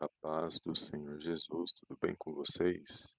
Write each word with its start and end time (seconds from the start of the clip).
A 0.00 0.08
paz 0.20 0.58
do 0.60 0.74
Senhor 0.74 1.20
Jesus, 1.20 1.72
tudo 1.72 1.96
bem 2.00 2.16
com 2.18 2.34
vocês? 2.34 3.14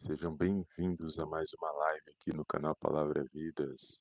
Sejam 0.00 0.34
bem-vindos 0.34 1.18
a 1.18 1.26
mais 1.26 1.52
uma 1.52 1.70
live 1.70 2.10
aqui 2.10 2.32
no 2.32 2.46
canal 2.46 2.74
Palavra 2.76 3.22
Vidas. 3.30 4.00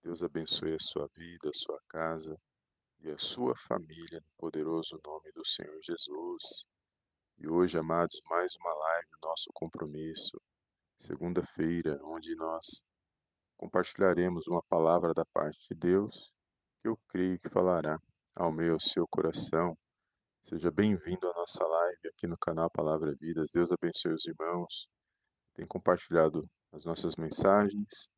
Deus 0.00 0.22
abençoe 0.22 0.74
a 0.74 0.80
sua 0.80 1.08
vida, 1.16 1.50
a 1.50 1.58
sua 1.58 1.80
casa 1.88 2.40
e 3.00 3.10
a 3.10 3.18
sua 3.18 3.54
família 3.56 4.20
no 4.20 4.32
poderoso 4.38 4.98
nome 5.04 5.32
do 5.32 5.44
Senhor 5.44 5.76
Jesus. 5.82 6.68
E 7.36 7.48
hoje, 7.48 7.76
amados, 7.76 8.20
mais 8.30 8.54
uma 8.54 8.72
live, 8.72 9.08
nosso 9.20 9.50
compromisso, 9.52 10.40
segunda-feira, 10.96 11.98
onde 12.04 12.34
nós 12.36 12.80
compartilharemos 13.56 14.46
uma 14.46 14.62
palavra 14.62 15.12
da 15.12 15.24
parte 15.26 15.58
de 15.68 15.74
Deus 15.74 16.32
que 16.80 16.88
eu 16.88 16.96
creio 17.08 17.40
que 17.40 17.50
falará 17.50 17.98
ao 18.36 18.52
meu, 18.52 18.74
ao 18.74 18.80
seu 18.80 19.06
coração 19.08 19.76
Seja 20.48 20.70
bem-vindo 20.70 21.28
à 21.28 21.34
nossa 21.34 21.62
live 21.62 22.08
aqui 22.08 22.26
no 22.26 22.38
canal 22.38 22.70
Palavra 22.70 23.14
Vidas. 23.20 23.50
Deus 23.52 23.70
abençoe 23.70 24.14
os 24.14 24.24
irmãos 24.26 24.88
que 25.44 25.56
têm 25.56 25.66
compartilhado 25.66 26.48
as 26.72 26.86
nossas 26.86 27.16
mensagens, 27.16 28.08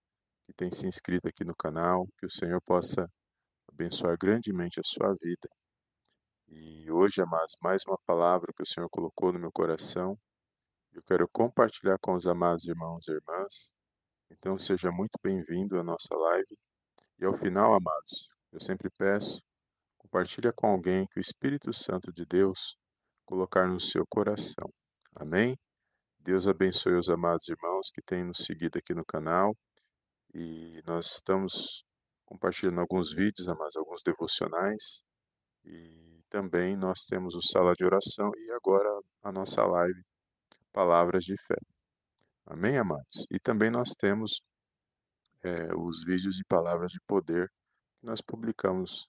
que 0.47 0.53
têm 0.55 0.71
se 0.71 0.87
inscrito 0.87 1.27
aqui 1.27 1.45
no 1.45 1.57
canal. 1.57 2.07
Que 2.17 2.27
o 2.27 2.31
Senhor 2.31 2.63
possa 2.65 3.11
abençoar 3.73 4.17
grandemente 4.17 4.79
a 4.79 4.83
sua 4.85 5.13
vida. 5.21 5.49
E 6.47 6.89
hoje, 6.89 7.21
amados, 7.21 7.57
mais 7.61 7.83
uma 7.85 7.99
palavra 8.07 8.53
que 8.57 8.63
o 8.63 8.67
Senhor 8.67 8.89
colocou 8.91 9.33
no 9.33 9.41
meu 9.41 9.51
coração. 9.51 10.17
Eu 10.93 11.03
quero 11.03 11.29
compartilhar 11.33 11.99
com 12.01 12.15
os 12.15 12.29
amados 12.29 12.65
irmãos 12.65 13.09
e 13.09 13.13
irmãs. 13.13 13.73
Então, 14.31 14.57
seja 14.57 14.93
muito 14.93 15.19
bem-vindo 15.21 15.81
à 15.81 15.83
nossa 15.83 16.15
live. 16.15 16.57
E 17.19 17.25
ao 17.25 17.37
final, 17.37 17.75
amados, 17.75 18.29
eu 18.53 18.61
sempre 18.61 18.89
peço 18.97 19.43
Compartilha 20.11 20.53
com 20.53 20.67
alguém 20.67 21.07
que 21.07 21.21
o 21.21 21.23
Espírito 21.23 21.73
Santo 21.73 22.13
de 22.13 22.27
Deus 22.27 22.77
colocar 23.25 23.69
no 23.69 23.79
seu 23.79 24.05
coração. 24.05 24.69
Amém? 25.15 25.57
Deus 26.19 26.49
abençoe 26.49 26.95
os 26.95 27.09
amados 27.09 27.49
irmãos 27.49 27.91
que 27.95 28.03
têm 28.03 28.25
nos 28.25 28.39
seguido 28.39 28.77
aqui 28.77 28.93
no 28.93 29.05
canal. 29.05 29.57
E 30.35 30.83
nós 30.85 31.15
estamos 31.15 31.85
compartilhando 32.25 32.81
alguns 32.81 33.15
vídeos, 33.15 33.47
amados, 33.47 33.77
alguns 33.77 34.03
devocionais. 34.03 35.05
E 35.65 36.21
também 36.29 36.77
nós 36.77 37.05
temos 37.05 37.37
o 37.37 37.43
Sala 37.43 37.73
de 37.75 37.85
Oração 37.85 38.33
e 38.37 38.51
agora 38.51 38.89
a 39.23 39.31
nossa 39.31 39.65
live 39.65 40.03
Palavras 40.73 41.23
de 41.23 41.37
Fé. 41.47 41.57
Amém, 42.47 42.77
amados? 42.77 43.29
E 43.31 43.39
também 43.39 43.71
nós 43.71 43.91
temos 43.97 44.43
é, 45.45 45.73
os 45.73 46.03
vídeos 46.05 46.35
de 46.35 46.45
Palavras 46.49 46.91
de 46.91 46.99
Poder 47.07 47.49
que 48.01 48.07
nós 48.07 48.21
publicamos 48.21 49.09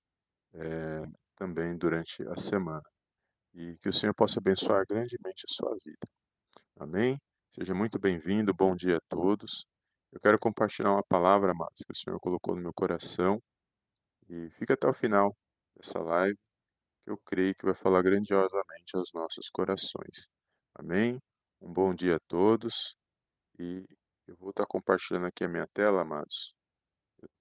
é, 0.54 1.04
também 1.36 1.78
durante 1.78 2.24
a 2.28 2.38
semana. 2.38 2.84
E 3.54 3.78
que 3.78 3.90
o 3.90 3.94
Senhor 3.94 4.14
possa 4.14 4.40
abençoar 4.40 4.86
grandemente 4.88 5.44
a 5.46 5.54
sua 5.54 5.76
vida. 5.84 6.08
Amém? 6.80 7.18
Seja 7.50 7.74
muito 7.74 8.00
bem-vindo, 8.00 8.54
bom 8.54 8.76
dia 8.76 8.98
a 8.98 9.02
todos. 9.10 9.66
Eu 10.12 10.20
quero 10.20 10.40
compartilhar 10.40 10.92
uma 10.92 11.04
palavra, 11.04 11.52
amados, 11.52 11.82
que 11.86 11.92
o 11.92 11.96
Senhor 11.96 12.20
colocou 12.20 12.56
no 12.56 12.62
meu 12.62 12.74
coração. 12.74 13.42
E 14.30 14.50
fica 14.52 14.74
até 14.74 14.88
o 14.88 14.94
final 14.94 15.36
dessa 15.76 16.00
live, 16.00 16.38
que 17.04 17.12
eu 17.12 17.18
creio 17.26 17.56
que 17.56 17.66
vai 17.66 17.74
falar 17.74 18.02
grandiosamente 18.02 18.96
aos 18.96 19.12
nossos 19.14 19.50
corações. 19.50 20.28
Amém? 20.76 21.20
Um 21.62 21.72
bom 21.74 21.94
dia 21.94 22.16
a 22.16 22.20
todos. 22.28 22.96
E 23.60 23.86
eu 24.28 24.36
vou 24.38 24.52
estar 24.52 24.66
compartilhando 24.66 25.26
aqui 25.28 25.44
a 25.44 25.50
minha 25.50 25.68
tela, 25.74 26.02
amados, 26.02 26.54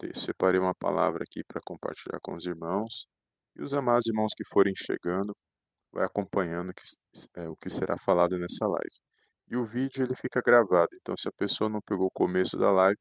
eu 0.03 0.14
separei 0.14 0.61
uma 0.61 0.75
palavra 0.75 1.25
aqui 1.25 1.42
para 1.45 1.61
compartilhar 1.64 2.19
com 2.23 2.34
os 2.34 2.47
irmãos. 2.47 3.06
E 3.56 3.62
os 3.62 3.75
amados 3.75 4.06
irmãos 4.06 4.33
que 4.36 4.45
forem 4.53 4.75
chegando, 4.77 5.34
vai 5.92 6.05
acompanhando 6.05 6.73
que, 6.73 6.83
é, 7.41 7.48
o 7.48 7.56
que 7.56 7.69
será 7.69 7.97
falado 7.98 8.39
nessa 8.39 8.67
live. 8.67 8.97
E 9.48 9.56
o 9.56 9.64
vídeo 9.64 10.05
ele 10.05 10.14
fica 10.14 10.41
gravado, 10.41 10.89
então 10.95 11.14
se 11.17 11.28
a 11.28 11.33
pessoa 11.33 11.69
não 11.69 11.81
pegou 11.84 12.06
o 12.06 12.12
começo 12.12 12.56
da 12.56 12.70
live, 12.70 12.98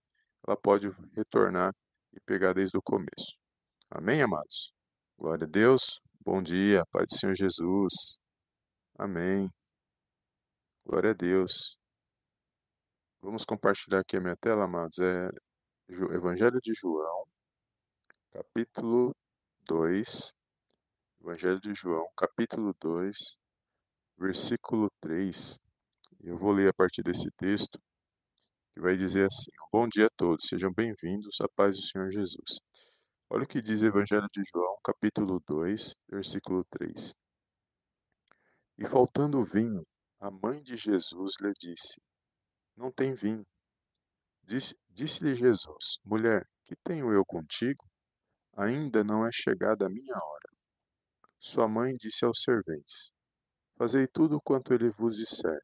ela 0.47 0.57
pode 0.57 0.89
retornar 1.15 1.71
e 2.13 2.19
pegar 2.25 2.53
desde 2.53 2.77
o 2.77 2.81
começo. 2.81 3.37
Amém, 3.91 4.21
amados? 4.21 4.73
Glória 5.17 5.45
a 5.45 5.49
Deus. 5.49 6.01
Bom 6.21 6.41
dia, 6.41 6.83
Pai 6.91 7.05
do 7.05 7.15
Senhor 7.15 7.35
Jesus. 7.35 8.19
Amém. 8.97 9.47
Glória 10.85 11.11
a 11.11 11.13
Deus. 11.13 11.77
Vamos 13.21 13.43
compartilhar 13.45 13.99
aqui 13.99 14.17
a 14.17 14.21
minha 14.21 14.35
tela, 14.37 14.65
amados. 14.65 14.97
É 14.99 15.29
Evangelho 15.91 16.59
de 16.61 16.71
João, 16.75 17.25
capítulo 18.31 19.11
2. 19.67 20.35
Evangelho 21.19 21.59
de 21.59 21.73
João, 21.73 22.07
capítulo 22.15 22.75
2, 22.79 23.17
versículo 24.15 24.91
3. 25.01 25.59
Eu 26.21 26.37
vou 26.37 26.51
ler 26.51 26.69
a 26.69 26.73
partir 26.73 27.01
desse 27.01 27.31
texto, 27.31 27.81
que 28.71 28.79
vai 28.79 28.95
dizer 28.95 29.25
assim: 29.25 29.49
Bom 29.71 29.87
dia 29.87 30.05
a 30.05 30.11
todos, 30.15 30.45
sejam 30.47 30.71
bem-vindos 30.71 31.41
à 31.41 31.47
paz 31.55 31.75
do 31.75 31.81
Senhor 31.81 32.11
Jesus. 32.11 32.59
Olha 33.27 33.45
o 33.45 33.47
que 33.47 33.59
diz 33.59 33.81
o 33.81 33.87
Evangelho 33.87 34.27
de 34.31 34.43
João, 34.53 34.77
capítulo 34.83 35.41
2, 35.47 35.95
versículo 36.07 36.63
3. 36.69 37.15
E 38.77 38.87
faltando 38.87 39.43
vinho, 39.43 39.83
a 40.19 40.29
mãe 40.29 40.61
de 40.61 40.77
Jesus 40.77 41.33
lhe 41.41 41.51
disse: 41.59 41.99
Não 42.77 42.91
tem 42.91 43.15
vinho. 43.15 43.43
Disse-lhe 44.99 45.33
Jesus: 45.33 45.97
Mulher, 46.03 46.45
que 46.65 46.75
tenho 46.83 47.13
eu 47.13 47.23
contigo? 47.25 47.89
Ainda 48.57 49.01
não 49.01 49.25
é 49.25 49.31
chegada 49.31 49.85
a 49.85 49.89
minha 49.89 50.13
hora. 50.13 50.49
Sua 51.39 51.69
mãe 51.69 51.93
disse 51.93 52.25
aos 52.25 52.41
serventes: 52.41 53.09
Fazei 53.77 54.07
tudo 54.07 54.41
quanto 54.41 54.73
ele 54.73 54.89
vos 54.89 55.15
disser. 55.15 55.61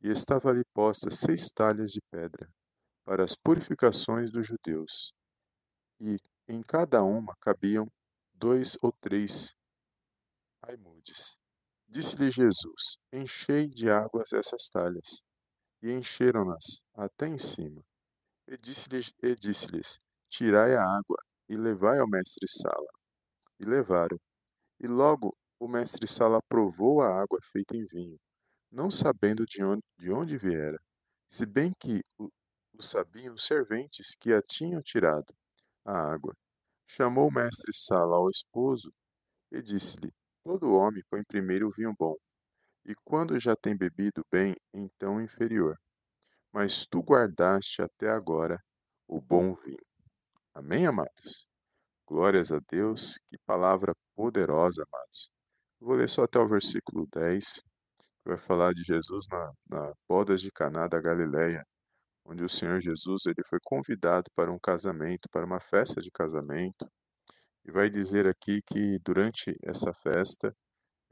E 0.00 0.08
estava 0.08 0.48
ali 0.48 0.62
posta 0.72 1.10
seis 1.10 1.50
talhas 1.50 1.90
de 1.90 2.00
pedra 2.10 2.48
para 3.04 3.24
as 3.24 3.36
purificações 3.36 4.32
dos 4.32 4.46
judeus, 4.46 5.12
e 6.00 6.16
em 6.48 6.62
cada 6.62 7.02
uma 7.02 7.36
cabiam 7.42 7.86
dois 8.32 8.78
ou 8.80 8.90
três 9.02 9.54
aimudes. 10.62 11.38
Disse-lhe 11.86 12.30
Jesus: 12.30 12.96
Enchei 13.12 13.68
de 13.68 13.90
águas 13.90 14.32
essas 14.32 14.70
talhas 14.70 15.22
e 15.82 15.92
encheram-nas 15.92 16.80
até 16.94 17.28
em 17.28 17.36
cima. 17.36 17.84
E 18.46 18.58
disse-lhes, 18.58 19.12
disse 19.40 19.98
Tirai 20.28 20.74
a 20.74 20.82
água 20.82 21.16
e 21.48 21.56
levai 21.56 21.98
ao 21.98 22.08
mestre-sala. 22.08 22.88
E 23.58 23.64
levaram. 23.64 24.18
E 24.80 24.86
logo 24.86 25.34
o 25.58 25.68
mestre-sala 25.68 26.40
provou 26.48 27.00
a 27.00 27.22
água 27.22 27.38
feita 27.42 27.76
em 27.76 27.86
vinho, 27.86 28.18
não 28.70 28.90
sabendo 28.90 29.44
de 29.46 29.62
onde, 29.64 29.82
de 29.98 30.10
onde 30.10 30.36
viera, 30.36 30.78
se 31.26 31.46
bem 31.46 31.72
que 31.80 32.02
o, 32.18 32.28
o 32.74 32.82
sabiam 32.82 33.34
os 33.34 33.46
serventes 33.46 34.14
que 34.20 34.32
a 34.32 34.42
tinham 34.42 34.82
tirado, 34.82 35.34
a 35.84 36.12
água. 36.12 36.34
Chamou 36.86 37.28
o 37.28 37.32
mestre-sala 37.32 38.16
ao 38.16 38.28
esposo 38.28 38.92
e 39.50 39.62
disse-lhe: 39.62 40.12
Todo 40.44 40.72
homem 40.72 41.02
põe 41.08 41.24
primeiro 41.24 41.68
o 41.68 41.72
vinho 41.72 41.94
bom, 41.98 42.14
e 42.84 42.94
quando 43.04 43.40
já 43.40 43.56
tem 43.56 43.76
bebido 43.76 44.22
bem, 44.30 44.54
então 44.72 45.20
inferior. 45.20 45.78
Mas 46.54 46.86
tu 46.86 47.02
guardaste 47.02 47.82
até 47.82 48.08
agora 48.08 48.62
o 49.08 49.20
bom 49.20 49.56
vinho. 49.56 49.84
Amém, 50.54 50.86
amados? 50.86 51.48
Glórias 52.06 52.52
a 52.52 52.60
Deus, 52.70 53.18
que 53.28 53.36
palavra 53.44 53.92
poderosa, 54.14 54.84
amados. 54.88 55.30
Vou 55.80 55.96
ler 55.96 56.08
só 56.08 56.22
até 56.22 56.38
o 56.38 56.46
versículo 56.46 57.08
10, 57.12 57.54
que 57.54 58.28
vai 58.28 58.36
falar 58.36 58.72
de 58.72 58.84
Jesus 58.84 59.26
na, 59.28 59.52
na 59.68 59.92
bodas 60.08 60.40
de 60.40 60.52
Caná 60.52 60.86
da 60.86 61.00
Galileia, 61.00 61.66
onde 62.24 62.44
o 62.44 62.48
Senhor 62.48 62.80
Jesus 62.80 63.26
ele 63.26 63.42
foi 63.48 63.58
convidado 63.64 64.30
para 64.36 64.52
um 64.52 64.58
casamento, 64.60 65.28
para 65.32 65.44
uma 65.44 65.58
festa 65.58 66.00
de 66.00 66.10
casamento, 66.12 66.88
e 67.64 67.72
vai 67.72 67.90
dizer 67.90 68.28
aqui 68.28 68.60
que 68.64 69.00
durante 69.04 69.56
essa 69.60 69.92
festa 69.92 70.54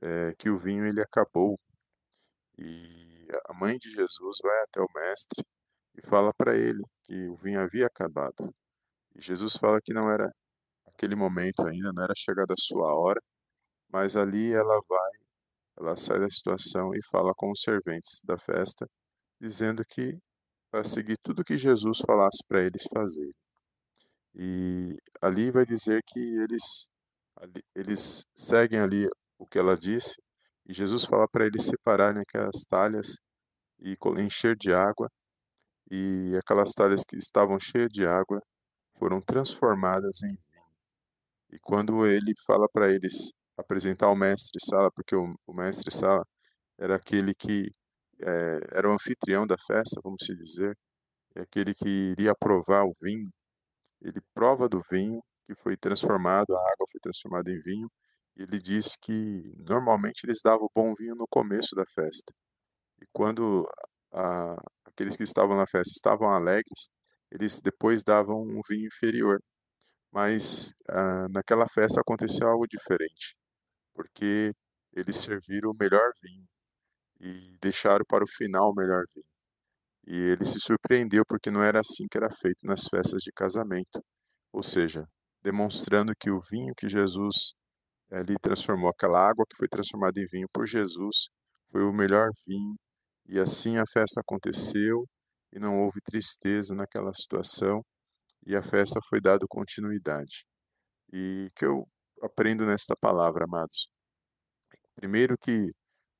é, 0.00 0.34
que 0.38 0.48
o 0.50 0.56
vinho 0.56 0.86
ele 0.86 1.00
acabou. 1.00 1.58
E 2.56 3.11
a 3.46 3.54
mãe 3.54 3.76
de 3.78 3.90
Jesus 3.90 4.38
vai 4.42 4.62
até 4.62 4.80
o 4.80 4.88
mestre 4.94 5.44
e 5.96 6.06
fala 6.06 6.32
para 6.34 6.56
ele 6.56 6.82
que 7.06 7.28
o 7.28 7.36
vinho 7.36 7.60
havia 7.60 7.86
acabado. 7.86 8.54
E 9.14 9.20
Jesus 9.20 9.56
fala 9.56 9.80
que 9.82 9.92
não 9.92 10.10
era 10.10 10.30
aquele 10.86 11.14
momento 11.14 11.66
ainda, 11.66 11.92
não 11.92 12.04
era 12.04 12.14
chegada 12.16 12.52
a 12.52 12.60
sua 12.60 12.94
hora, 12.94 13.20
mas 13.90 14.16
ali 14.16 14.52
ela 14.52 14.80
vai, 14.88 15.10
ela 15.78 15.96
sai 15.96 16.20
da 16.20 16.30
situação 16.30 16.94
e 16.94 17.00
fala 17.10 17.32
com 17.36 17.50
os 17.50 17.60
serventes 17.60 18.20
da 18.24 18.38
festa, 18.38 18.86
dizendo 19.40 19.84
que 19.84 20.18
para 20.70 20.84
seguir 20.84 21.18
tudo 21.22 21.44
que 21.44 21.58
Jesus 21.58 21.98
falasse 22.06 22.38
para 22.48 22.62
eles 22.62 22.82
fazerem. 22.92 23.34
E 24.34 24.96
ali 25.20 25.50
vai 25.50 25.66
dizer 25.66 26.02
que 26.06 26.18
eles, 26.18 26.88
eles 27.74 28.24
seguem 28.34 28.80
ali 28.80 29.06
o 29.38 29.46
que 29.46 29.58
ela 29.58 29.76
disse, 29.76 30.16
e 30.66 30.72
Jesus 30.72 31.04
fala 31.04 31.26
para 31.28 31.46
eles 31.46 31.64
separarem 31.66 32.22
aquelas 32.22 32.64
talhas 32.68 33.18
e 33.80 33.96
encher 34.18 34.56
de 34.56 34.72
água, 34.72 35.10
e 35.90 36.36
aquelas 36.38 36.72
talhas 36.72 37.04
que 37.04 37.16
estavam 37.16 37.58
cheias 37.60 37.90
de 37.90 38.06
água 38.06 38.40
foram 38.98 39.20
transformadas 39.20 40.22
em 40.22 40.28
vinho. 40.28 40.38
E 41.50 41.58
quando 41.60 42.06
ele 42.06 42.32
fala 42.46 42.68
para 42.72 42.90
eles 42.90 43.32
apresentar 43.56 44.08
o 44.08 44.16
mestre 44.16 44.58
sala, 44.64 44.90
porque 44.92 45.14
o, 45.14 45.34
o 45.46 45.52
mestre 45.52 45.92
sala 45.92 46.24
era 46.78 46.96
aquele 46.96 47.34
que 47.34 47.70
é, 48.20 48.58
era 48.72 48.88
o 48.88 48.94
anfitrião 48.94 49.46
da 49.46 49.56
festa, 49.58 50.00
vamos 50.02 50.24
se 50.24 50.36
dizer, 50.36 50.76
é 51.34 51.42
aquele 51.42 51.74
que 51.74 51.88
iria 51.88 52.34
provar 52.34 52.84
o 52.84 52.94
vinho. 53.00 53.30
Ele 54.00 54.20
prova 54.34 54.68
do 54.68 54.80
vinho 54.90 55.22
que 55.46 55.54
foi 55.56 55.76
transformado, 55.76 56.56
a 56.56 56.60
água 56.72 56.86
foi 56.90 57.00
transformada 57.00 57.50
em 57.50 57.60
vinho. 57.60 57.90
Ele 58.36 58.58
diz 58.58 58.96
que 58.96 59.54
normalmente 59.58 60.24
eles 60.24 60.40
davam 60.42 60.68
bom 60.74 60.94
vinho 60.94 61.14
no 61.14 61.26
começo 61.28 61.74
da 61.74 61.84
festa. 61.86 62.32
E 63.00 63.06
quando 63.12 63.68
a, 64.12 64.56
aqueles 64.86 65.16
que 65.16 65.24
estavam 65.24 65.56
na 65.56 65.66
festa 65.66 65.92
estavam 65.94 66.30
alegres, 66.30 66.88
eles 67.30 67.60
depois 67.60 68.02
davam 68.02 68.42
um 68.42 68.60
vinho 68.68 68.86
inferior. 68.86 69.40
Mas 70.12 70.74
ah, 70.88 71.26
naquela 71.30 71.66
festa 71.68 72.00
aconteceu 72.00 72.48
algo 72.48 72.66
diferente, 72.68 73.34
porque 73.94 74.52
eles 74.94 75.16
serviram 75.16 75.70
o 75.70 75.76
melhor 75.78 76.12
vinho 76.22 76.46
e 77.20 77.56
deixaram 77.60 78.04
para 78.06 78.24
o 78.24 78.28
final 78.28 78.70
o 78.70 78.74
melhor 78.74 79.04
vinho. 79.14 79.26
E 80.06 80.16
ele 80.32 80.44
se 80.44 80.60
surpreendeu 80.60 81.24
porque 81.26 81.50
não 81.50 81.62
era 81.62 81.80
assim 81.80 82.06
que 82.10 82.18
era 82.18 82.30
feito 82.30 82.66
nas 82.66 82.84
festas 82.88 83.22
de 83.22 83.30
casamento. 83.32 84.04
Ou 84.52 84.62
seja, 84.62 85.06
demonstrando 85.42 86.12
que 86.18 86.30
o 86.30 86.40
vinho 86.40 86.74
que 86.76 86.88
Jesus 86.88 87.54
ali 88.12 88.36
transformou, 88.40 88.90
aquela 88.90 89.18
água 89.18 89.44
que 89.48 89.56
foi 89.56 89.68
transformada 89.68 90.20
em 90.20 90.26
vinho 90.26 90.46
por 90.52 90.66
Jesus, 90.66 91.28
foi 91.70 91.82
o 91.82 91.92
melhor 91.92 92.28
vinho. 92.46 92.76
E 93.26 93.40
assim 93.40 93.78
a 93.78 93.84
festa 93.90 94.20
aconteceu 94.20 95.06
e 95.52 95.58
não 95.58 95.80
houve 95.80 96.00
tristeza 96.02 96.74
naquela 96.74 97.12
situação 97.14 97.82
e 98.46 98.56
a 98.56 98.62
festa 98.62 99.00
foi 99.08 99.20
dada 99.20 99.46
continuidade. 99.48 100.44
E 101.12 101.48
que 101.56 101.64
eu 101.64 101.86
aprendo 102.22 102.66
nesta 102.66 102.94
palavra, 102.96 103.44
amados? 103.44 103.88
Primeiro 104.94 105.36
que 105.38 105.70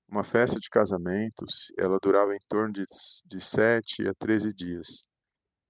uma 0.08 0.24
festa 0.24 0.58
de 0.58 0.68
casamentos, 0.68 1.72
ela 1.78 1.98
durava 2.02 2.34
em 2.34 2.40
torno 2.48 2.72
de, 2.72 2.84
de 3.26 3.40
7 3.40 4.08
a 4.08 4.12
13 4.18 4.52
dias. 4.52 5.06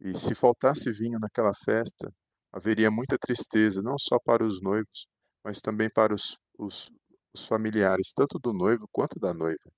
E 0.00 0.18
se 0.18 0.34
faltasse 0.34 0.90
vinho 0.92 1.18
naquela 1.20 1.52
festa, 1.64 2.12
haveria 2.52 2.90
muita 2.90 3.16
tristeza, 3.18 3.80
não 3.82 3.96
só 3.98 4.18
para 4.24 4.44
os 4.44 4.60
noivos, 4.60 5.06
mas 5.44 5.60
também 5.60 5.90
para 5.90 6.14
os, 6.14 6.36
os, 6.58 6.90
os 7.34 7.44
familiares, 7.44 8.12
tanto 8.14 8.38
do 8.38 8.52
noivo 8.52 8.88
quanto 8.92 9.18
da 9.18 9.34
noiva. 9.34 9.70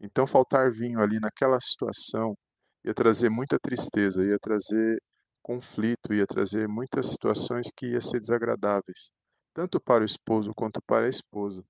Então, 0.00 0.26
faltar 0.26 0.70
vinho 0.70 1.00
ali 1.00 1.18
naquela 1.20 1.58
situação 1.60 2.36
ia 2.84 2.94
trazer 2.94 3.28
muita 3.30 3.58
tristeza, 3.58 4.24
ia 4.24 4.38
trazer 4.38 4.98
conflito, 5.42 6.12
ia 6.12 6.26
trazer 6.26 6.68
muitas 6.68 7.08
situações 7.10 7.70
que 7.76 7.86
iam 7.86 8.00
ser 8.00 8.20
desagradáveis, 8.20 9.10
tanto 9.54 9.80
para 9.80 10.02
o 10.02 10.06
esposo 10.06 10.52
quanto 10.54 10.80
para 10.86 11.06
a 11.06 11.08
esposa. 11.08 11.64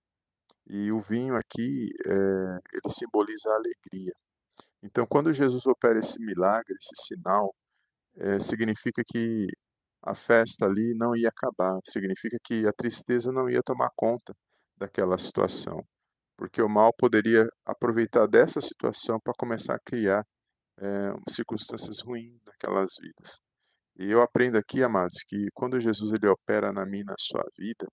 E 0.67 0.93
o 0.93 1.00
vinho 1.00 1.34
aqui, 1.37 1.91
é, 2.06 2.11
ele 2.11 2.93
simboliza 2.93 3.50
a 3.50 3.56
alegria. 3.56 4.12
Então, 4.82 5.06
quando 5.06 5.32
Jesus 5.32 5.67
opera 5.67 5.99
esse 5.99 6.20
milagre, 6.20 6.75
esse 6.75 7.06
sinal, 7.06 7.55
é, 8.17 8.41
significa 8.41 9.02
que 9.06 9.46
a 10.02 10.14
festa 10.14 10.66
ali 10.66 10.94
não 10.96 11.16
ia 11.16 11.28
acabar, 11.28 11.78
significa 11.86 12.38
que 12.44 12.66
a 12.66 12.72
tristeza 12.72 13.32
não 13.32 13.48
ia 13.48 13.62
tomar 13.62 13.90
conta 13.96 14.34
daquela 14.76 15.18
situação, 15.18 15.84
porque 16.36 16.62
o 16.62 16.68
mal 16.68 16.92
poderia 16.96 17.46
aproveitar 17.66 18.26
dessa 18.26 18.60
situação 18.60 19.18
para 19.20 19.34
começar 19.36 19.74
a 19.74 19.80
criar 19.84 20.24
é, 20.80 21.12
circunstâncias 21.28 22.00
ruins 22.00 22.38
naquelas 22.46 22.90
vidas. 23.00 23.40
E 23.98 24.10
eu 24.10 24.22
aprendo 24.22 24.56
aqui, 24.56 24.82
amados, 24.82 25.16
que 25.26 25.48
quando 25.52 25.80
Jesus 25.80 26.12
ele 26.12 26.28
opera 26.28 26.72
na 26.72 26.86
minha 26.86 27.04
na 27.04 27.14
sua 27.18 27.44
vida, 27.58 27.86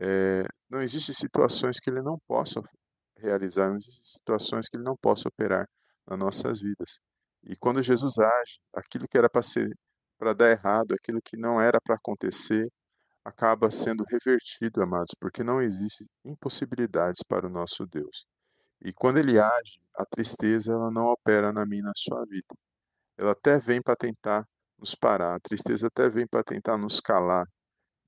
é, 0.00 0.44
não 0.68 0.82
existem 0.82 1.14
situações 1.14 1.80
que 1.80 1.90
ele 1.90 2.02
não 2.02 2.18
possa 2.28 2.60
realizar, 3.16 3.68
não 3.68 3.76
existem 3.76 4.04
situações 4.04 4.68
que 4.68 4.76
ele 4.76 4.84
não 4.84 4.96
possa 5.00 5.28
operar 5.28 5.66
nas 6.06 6.18
nossas 6.18 6.60
vidas. 6.60 7.00
E 7.44 7.56
quando 7.56 7.82
Jesus 7.82 8.18
age, 8.18 8.60
aquilo 8.74 9.06
que 9.08 9.16
era 9.16 9.30
para 9.30 9.42
ser 9.42 9.70
para 10.20 10.34
dar 10.34 10.50
errado, 10.50 10.92
aquilo 10.92 11.18
que 11.22 11.34
não 11.34 11.58
era 11.58 11.80
para 11.80 11.94
acontecer, 11.96 12.70
acaba 13.24 13.70
sendo 13.70 14.04
revertido, 14.04 14.82
amados, 14.82 15.14
porque 15.18 15.42
não 15.42 15.62
existe 15.62 16.04
impossibilidades 16.22 17.22
para 17.26 17.46
o 17.46 17.50
nosso 17.50 17.86
Deus. 17.86 18.26
E 18.82 18.92
quando 18.92 19.18
ele 19.18 19.38
age, 19.38 19.80
a 19.96 20.04
tristeza 20.04 20.72
ela 20.74 20.90
não 20.90 21.06
opera 21.06 21.50
na 21.52 21.64
minha 21.64 21.84
na 21.84 21.92
sua 21.96 22.22
vida. 22.26 22.54
Ela 23.16 23.32
até 23.32 23.58
vem 23.58 23.80
para 23.80 23.96
tentar 23.96 24.44
nos 24.78 24.94
parar, 24.94 25.36
a 25.36 25.40
tristeza 25.40 25.86
até 25.86 26.10
vem 26.10 26.26
para 26.26 26.44
tentar 26.44 26.76
nos 26.76 27.00
calar, 27.00 27.46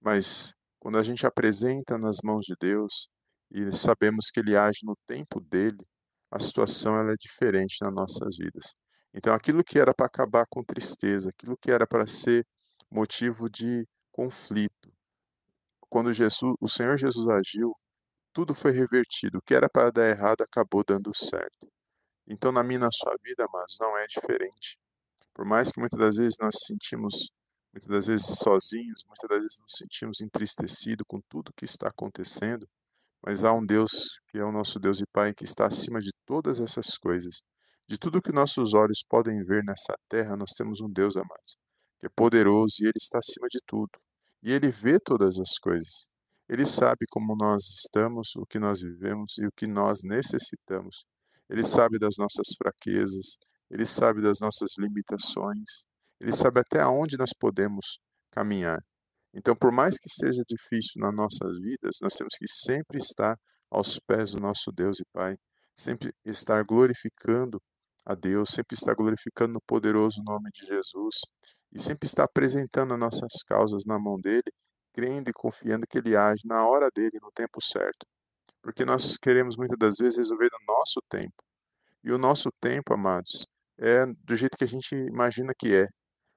mas 0.00 0.55
quando 0.79 0.99
a 0.99 1.03
gente 1.03 1.26
apresenta 1.26 1.97
nas 1.97 2.19
mãos 2.23 2.44
de 2.44 2.55
Deus 2.61 3.08
e 3.50 3.73
sabemos 3.73 4.31
que 4.31 4.41
Ele 4.41 4.55
age 4.55 4.81
no 4.85 4.97
tempo 5.06 5.41
dele, 5.41 5.82
a 6.31 6.38
situação 6.38 6.99
ela 6.99 7.12
é 7.12 7.17
diferente 7.19 7.76
nas 7.81 7.94
nossas 7.94 8.37
vidas. 8.37 8.75
Então, 9.14 9.35
aquilo 9.35 9.62
que 9.62 9.79
era 9.79 9.94
para 9.94 10.06
acabar 10.06 10.47
com 10.49 10.64
tristeza, 10.64 11.31
aquilo 11.31 11.56
que 11.56 11.70
era 11.70 11.87
para 11.87 12.06
ser 12.06 12.47
motivo 12.91 13.49
de 13.50 13.87
conflito, 14.11 14.93
quando 15.88 16.12
Jesus, 16.12 16.56
o 16.61 16.69
Senhor 16.69 16.97
Jesus 16.97 17.29
agiu, 17.29 17.76
tudo 18.32 18.55
foi 18.55 18.73
revertido. 18.73 19.38
O 19.38 19.43
que 19.43 19.55
era 19.55 19.69
para 19.69 19.91
dar 19.91 20.09
errado 20.09 20.43
acabou 20.43 20.82
dando 20.82 21.14
certo. 21.14 21.69
Então, 22.26 22.50
na 22.50 22.62
minha 22.62 22.81
na 22.81 22.88
sua 22.91 23.14
vida, 23.23 23.47
mas 23.53 23.76
não 23.79 23.97
é 23.99 24.06
diferente. 24.06 24.79
Por 25.35 25.44
mais 25.44 25.70
que 25.70 25.81
muitas 25.81 25.99
das 25.99 26.17
vezes 26.17 26.37
nós 26.41 26.55
sentimos 26.67 27.31
muitas 27.75 27.88
das 27.88 28.06
vezes 28.06 28.26
sozinhos, 28.38 29.03
muitas 29.06 29.29
das 29.29 29.41
vezes 29.41 29.58
nos 29.61 29.73
sentimos 29.76 30.20
entristecidos 30.20 31.06
com 31.08 31.20
tudo 31.29 31.53
que 31.56 31.65
está 31.65 31.88
acontecendo, 31.88 32.67
mas 33.25 33.44
há 33.44 33.53
um 33.53 33.65
Deus 33.65 34.20
que 34.29 34.38
é 34.38 34.44
o 34.44 34.53
nosso 34.53 34.79
Deus 34.79 35.00
e 35.00 35.06
Pai 35.12 35.35
que 35.35 35.44
está 35.44 35.67
acima 35.67 36.00
de 36.00 36.11
todas 36.26 36.61
essas 36.61 36.99
coisas. 36.99 37.43
De 37.93 37.99
tudo 37.99 38.23
que 38.23 38.33
nossos 38.33 38.73
olhos 38.73 39.05
podem 39.06 39.44
ver 39.44 39.62
nessa 39.62 39.94
terra, 40.09 40.35
nós 40.35 40.53
temos 40.56 40.81
um 40.81 40.91
Deus 40.91 41.15
amado, 41.15 41.53
que 42.00 42.06
é 42.06 42.09
poderoso 42.09 42.77
e 42.81 42.85
Ele 42.85 42.97
está 42.97 43.19
acima 43.19 43.47
de 43.50 43.61
tudo. 43.67 43.91
E 44.43 44.50
Ele 44.50 44.71
vê 44.71 44.99
todas 44.99 45.39
as 45.39 45.59
coisas. 45.59 46.09
Ele 46.49 46.65
sabe 46.65 47.05
como 47.11 47.37
nós 47.37 47.62
estamos, 47.65 48.35
o 48.37 48.47
que 48.47 48.59
nós 48.59 48.81
vivemos 48.81 49.37
e 49.37 49.44
o 49.44 49.53
que 49.55 49.67
nós 49.67 50.00
necessitamos. 50.03 51.05
Ele 51.50 51.62
sabe 51.62 51.99
das 51.99 52.15
nossas 52.17 52.55
fraquezas, 52.56 53.37
Ele 53.71 53.85
sabe 53.85 54.23
das 54.23 54.41
nossas 54.41 54.71
limitações, 54.79 55.85
ele 56.19 56.33
sabe 56.33 56.61
até 56.61 56.81
aonde 56.81 57.19
nós 57.19 57.35
podemos 57.39 57.99
caminhar. 58.31 58.83
Então, 59.35 59.55
por 59.55 59.71
mais 59.71 59.99
que 59.99 60.09
seja 60.09 60.43
difícil 60.49 60.94
nas 60.97 61.15
nossas 61.15 61.59
vidas, 61.61 61.99
nós 62.00 62.15
temos 62.15 62.33
que 62.39 62.49
sempre 62.49 62.97
estar 62.97 63.37
aos 63.71 64.00
pés 64.06 64.33
do 64.33 64.41
nosso 64.41 64.73
Deus 64.73 64.99
e 64.99 65.05
Pai, 65.12 65.37
sempre 65.77 66.11
estar 66.25 66.65
glorificando 66.65 67.61
a 68.05 68.15
Deus, 68.15 68.51
sempre 68.51 68.75
estar 68.75 68.94
glorificando 68.94 69.59
o 69.59 69.63
poderoso 69.67 70.23
nome 70.25 70.51
de 70.53 70.67
Jesus 70.67 71.21
e 71.73 71.81
sempre 71.81 72.06
estar 72.06 72.25
apresentando 72.25 72.94
as 72.94 73.01
nossas 73.01 73.43
causas 73.47 73.85
na 73.87 73.99
mão 73.99 74.21
dele, 74.21 74.53
crendo 74.93 75.31
e 75.31 75.32
confiando 75.32 75.87
que 75.87 75.99
ele 75.99 76.17
age 76.17 76.43
na 76.47 76.67
hora 76.67 76.91
dele, 76.94 77.19
no 77.23 77.31
tempo 77.32 77.61
certo. 77.63 78.06
Porque 78.63 78.85
nós 78.85 79.17
queremos 79.17 79.56
muitas 79.56 79.79
das 79.79 79.97
vezes 79.99 80.19
resolver 80.19 80.49
no 80.53 80.75
nosso 80.75 81.01
tempo. 81.09 81.43
E 82.05 82.13
o 82.13 82.19
nosso 82.19 82.51
tempo, 82.61 82.94
amados, 82.94 83.47
é 83.79 84.06
do 84.06 84.37
jeito 84.37 84.56
que 84.56 84.65
a 84.65 84.69
gente 84.69 84.94
imagina 84.94 85.53
que 85.59 85.75
é. 85.75 85.89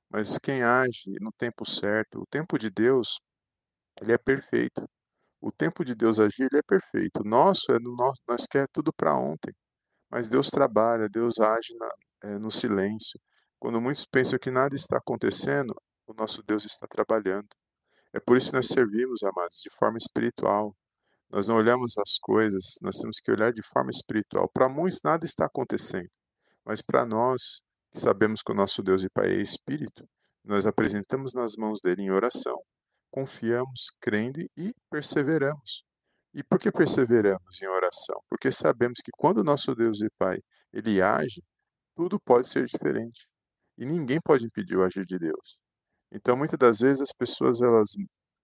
Mas 0.09 0.37
quem 0.39 0.63
age 0.63 1.11
no 1.19 1.31
tempo 1.37 1.67
certo, 1.67 2.21
o 2.21 2.25
tempo 2.27 2.57
de 2.57 2.69
Deus, 2.69 3.19
ele 4.01 4.13
é 4.13 4.17
perfeito. 4.17 4.87
O 5.41 5.51
tempo 5.51 5.83
de 5.85 5.95
Deus 5.95 6.19
agir, 6.19 6.47
ele 6.51 6.59
é 6.59 6.63
perfeito. 6.63 7.21
O 7.21 7.27
nosso 7.27 7.71
é 7.71 7.79
no 7.79 7.95
nosso, 7.95 8.21
nós 8.27 8.47
quer 8.47 8.67
tudo 8.71 8.91
para 8.93 9.15
ontem. 9.17 9.53
Mas 10.09 10.27
Deus 10.27 10.49
trabalha, 10.49 11.09
Deus 11.09 11.39
age 11.39 11.75
na, 11.77 11.91
é, 12.23 12.37
no 12.37 12.51
silêncio. 12.51 13.19
Quando 13.59 13.81
muitos 13.81 14.05
pensam 14.05 14.39
que 14.39 14.51
nada 14.51 14.75
está 14.75 14.97
acontecendo, 14.97 15.73
o 16.07 16.13
nosso 16.13 16.43
Deus 16.43 16.65
está 16.65 16.87
trabalhando. 16.87 17.47
É 18.13 18.19
por 18.19 18.37
isso 18.37 18.51
que 18.51 18.55
nós 18.55 18.67
servimos, 18.67 19.23
amados, 19.23 19.57
de 19.63 19.69
forma 19.77 19.97
espiritual. 19.97 20.75
Nós 21.29 21.47
não 21.47 21.55
olhamos 21.55 21.97
as 21.97 22.17
coisas, 22.19 22.75
nós 22.81 22.97
temos 22.97 23.19
que 23.19 23.31
olhar 23.31 23.51
de 23.51 23.63
forma 23.63 23.89
espiritual. 23.89 24.49
Para 24.53 24.69
muitos 24.69 24.99
nada 25.03 25.25
está 25.25 25.45
acontecendo, 25.45 26.09
mas 26.63 26.81
para 26.81 27.05
nós 27.05 27.61
Sabemos 27.97 28.41
que 28.43 28.51
o 28.51 28.55
nosso 28.55 28.83
Deus 28.83 29.03
e 29.03 29.09
Pai 29.09 29.29
é 29.29 29.41
Espírito, 29.41 30.05
nós 30.43 30.65
apresentamos 30.65 31.33
nas 31.33 31.55
mãos 31.55 31.79
dele 31.79 32.01
em 32.01 32.11
oração, 32.11 32.61
confiamos, 33.09 33.89
crendo 34.01 34.41
e 34.57 34.73
perseveramos. 34.91 35.85
E 36.35 36.43
por 36.43 36.59
que 36.59 36.69
perseveramos 36.69 37.61
em 37.61 37.67
oração? 37.67 38.21
Porque 38.29 38.51
sabemos 38.51 38.99
que 39.01 39.11
quando 39.17 39.37
o 39.37 39.43
nosso 39.43 39.73
Deus 39.73 40.01
e 40.01 40.09
Pai 40.19 40.37
ele 40.73 41.01
age, 41.01 41.41
tudo 41.95 42.19
pode 42.19 42.47
ser 42.47 42.65
diferente. 42.65 43.25
E 43.77 43.85
ninguém 43.85 44.19
pode 44.21 44.45
impedir 44.45 44.75
o 44.77 44.83
agir 44.83 45.05
de 45.05 45.17
Deus. 45.17 45.57
Então, 46.11 46.35
muitas 46.37 46.59
das 46.59 46.79
vezes 46.79 47.01
as 47.01 47.13
pessoas 47.17 47.61
elas 47.61 47.91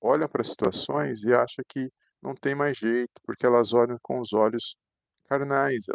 olham 0.01 0.29
para 0.29 0.43
situações 0.43 1.23
e 1.23 1.33
acham 1.33 1.63
que 1.69 1.89
não 2.21 2.33
tem 2.33 2.55
mais 2.55 2.77
jeito, 2.77 3.11
porque 3.25 3.45
elas 3.45 3.73
olham 3.73 3.97
com 4.01 4.21
os 4.21 4.31
olhos 4.33 4.75
carnais, 5.25 5.85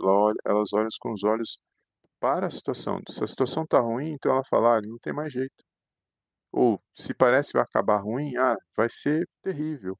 elas 0.46 0.72
olham 0.74 0.88
com 1.00 1.12
os 1.12 1.24
olhos 1.24 1.58
para 2.20 2.46
a 2.46 2.50
situação. 2.50 3.00
Se 3.08 3.24
a 3.24 3.26
situação 3.26 3.64
está 3.64 3.80
ruim, 3.80 4.12
então 4.12 4.32
ela 4.32 4.44
fala, 4.44 4.78
ah, 4.78 4.80
não 4.82 4.98
tem 4.98 5.14
mais 5.14 5.32
jeito. 5.32 5.64
Ou 6.52 6.80
se 6.94 7.14
parece 7.14 7.52
que 7.52 7.58
vai 7.58 7.64
acabar 7.64 7.98
ruim, 7.98 8.36
ah, 8.36 8.56
vai 8.76 8.88
ser 8.90 9.28
terrível. 9.42 9.96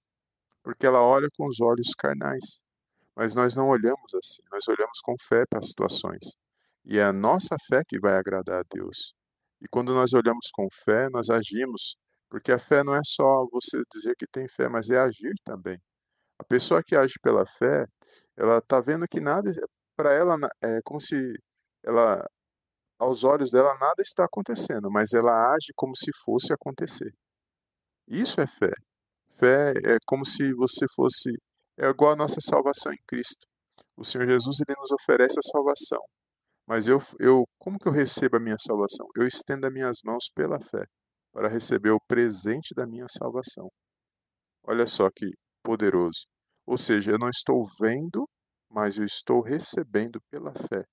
Porque 0.67 0.85
ela 0.85 1.01
olha 1.01 1.29
com 1.39 1.47
os 1.47 1.61
olhos 1.61 1.95
carnais. 1.97 2.61
Mas 3.15 3.37
nós 3.37 3.55
não 3.55 3.69
olhamos 3.69 4.13
assim, 4.17 4.43
nós 4.51 4.67
olhamos 4.67 4.99
com 5.01 5.15
fé 5.17 5.45
para 5.49 5.61
as 5.61 5.69
situações. 5.69 6.35
E 6.85 6.99
é 6.99 7.05
a 7.05 7.13
nossa 7.13 7.55
fé 7.69 7.83
que 7.87 8.01
vai 8.01 8.17
agradar 8.17 8.59
a 8.59 8.65
Deus. 8.69 9.15
E 9.63 9.69
quando 9.71 9.95
nós 9.95 10.13
olhamos 10.13 10.49
com 10.53 10.67
fé, 10.85 11.09
nós 11.09 11.31
agimos, 11.31 11.97
porque 12.29 12.51
a 12.51 12.59
fé 12.59 12.83
não 12.83 12.97
é 12.97 13.01
só 13.05 13.47
você 13.53 13.81
dizer 13.95 14.17
que 14.19 14.27
tem 14.27 14.49
fé, 14.49 14.69
mas 14.69 14.91
é 14.91 14.99
agir 14.99 15.35
também. 15.45 15.79
A 16.37 16.43
pessoa 16.43 16.83
que 16.85 16.97
age 16.97 17.15
pela 17.23 17.47
fé, 17.47 17.87
ela 18.37 18.59
está 18.59 18.81
vendo 18.81 19.07
que 19.09 19.21
nada, 19.21 19.49
para 19.97 20.13
ela, 20.13 20.37
é 20.61 20.81
como 20.83 21.01
se 21.01 21.17
ela, 21.85 22.29
aos 22.99 23.23
olhos 23.23 23.53
dela, 23.53 23.73
nada 23.79 24.03
está 24.03 24.25
acontecendo, 24.25 24.91
mas 24.91 25.13
ela 25.13 25.53
age 25.55 25.73
como 25.77 25.95
se 25.95 26.11
fosse 26.25 26.53
acontecer. 26.53 27.15
Isso 28.09 28.41
é 28.41 28.49
fé. 28.49 28.73
Fé 29.39 29.73
é 29.85 29.97
como 30.07 30.25
se 30.25 30.53
você 30.55 30.87
fosse, 30.95 31.31
é 31.79 31.87
igual 31.89 32.13
a 32.13 32.17
nossa 32.17 32.41
salvação 32.41 32.93
em 32.93 32.99
Cristo. 33.07 33.47
O 33.97 34.05
Senhor 34.05 34.27
Jesus, 34.27 34.59
ele 34.61 34.77
nos 34.79 34.91
oferece 34.91 35.39
a 35.39 35.43
salvação. 35.43 36.01
Mas 36.67 36.89
eu, 36.89 36.99
eu, 37.21 37.45
como 37.59 37.79
que 37.79 37.89
eu 37.89 37.93
recebo 37.93 38.37
a 38.37 38.41
minha 38.41 38.57
salvação? 38.59 39.07
Eu 39.17 39.27
estendo 39.27 39.67
as 39.67 39.73
minhas 39.73 39.99
mãos 40.05 40.31
pela 40.35 40.59
fé 40.61 40.85
para 41.33 41.49
receber 41.49 41.91
o 41.91 42.01
presente 42.09 42.75
da 42.75 42.87
minha 42.87 43.07
salvação. 43.09 43.69
Olha 44.65 44.87
só 44.87 45.09
que 45.15 45.31
poderoso. 45.63 46.27
Ou 46.67 46.79
seja, 46.79 47.13
eu 47.13 47.19
não 47.19 47.29
estou 47.29 47.63
vendo, 47.81 48.29
mas 48.71 48.97
eu 48.97 49.05
estou 49.05 49.43
recebendo 49.43 50.21
pela 50.31 50.53
fé. 50.53 50.85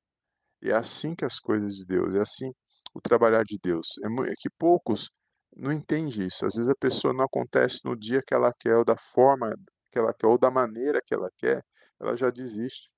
É 0.62 0.74
assim 0.74 1.16
que 1.16 1.26
as 1.26 1.40
coisas 1.40 1.74
de 1.74 1.86
Deus, 1.86 2.14
é 2.14 2.22
assim 2.22 2.52
o 2.94 3.02
trabalhar 3.02 3.44
de 3.44 3.58
Deus. 3.62 3.88
É, 4.04 4.08
é 4.08 4.34
que 4.38 4.50
poucos 4.60 5.10
não 5.56 5.72
entendem 5.72 6.26
isso. 6.26 6.46
Às 6.46 6.56
vezes 6.56 6.70
a 6.70 6.76
pessoa 6.76 7.14
não 7.14 7.26
acontece 7.26 7.82
no 7.86 7.96
dia 7.96 8.22
que 8.26 8.34
ela 8.34 8.52
quer, 8.60 8.76
ou 8.78 8.86
da 8.86 8.98
forma 8.98 9.54
que 9.92 10.00
ela 10.00 10.14
quer, 10.14 10.28
ou 10.28 10.38
da 10.38 10.52
maneira 10.52 11.02
que 11.06 11.14
ela 11.14 11.30
quer, 11.38 11.64
ela 12.00 12.16
já 12.16 12.30
desiste. 12.30 12.90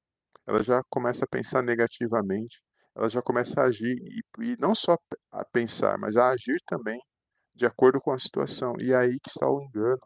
Ela 0.48 0.64
já 0.64 0.82
começa 0.90 1.26
a 1.26 1.28
pensar 1.28 1.64
negativamente, 1.64 2.62
ela 2.96 3.10
já 3.10 3.22
começa 3.22 3.62
a 3.62 3.66
agir, 3.66 3.96
e, 3.98 4.22
e 4.44 4.58
não 4.60 4.76
só 4.76 4.98
a 5.32 5.44
pensar, 5.46 5.98
mas 5.98 6.18
a 6.18 6.30
agir 6.30 6.58
também 6.68 7.00
de 7.56 7.66
acordo 7.66 8.00
com 8.00 8.12
a 8.12 8.20
situação. 8.20 8.74
E 8.80 8.92
é 8.94 8.98
aí 8.98 9.20
que 9.20 9.30
está 9.30 9.50
o 9.50 9.62
engano, 9.62 10.00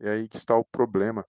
é 0.00 0.10
aí 0.10 0.28
que 0.28 0.36
está 0.36 0.56
o 0.56 0.64
problema. 0.64 1.24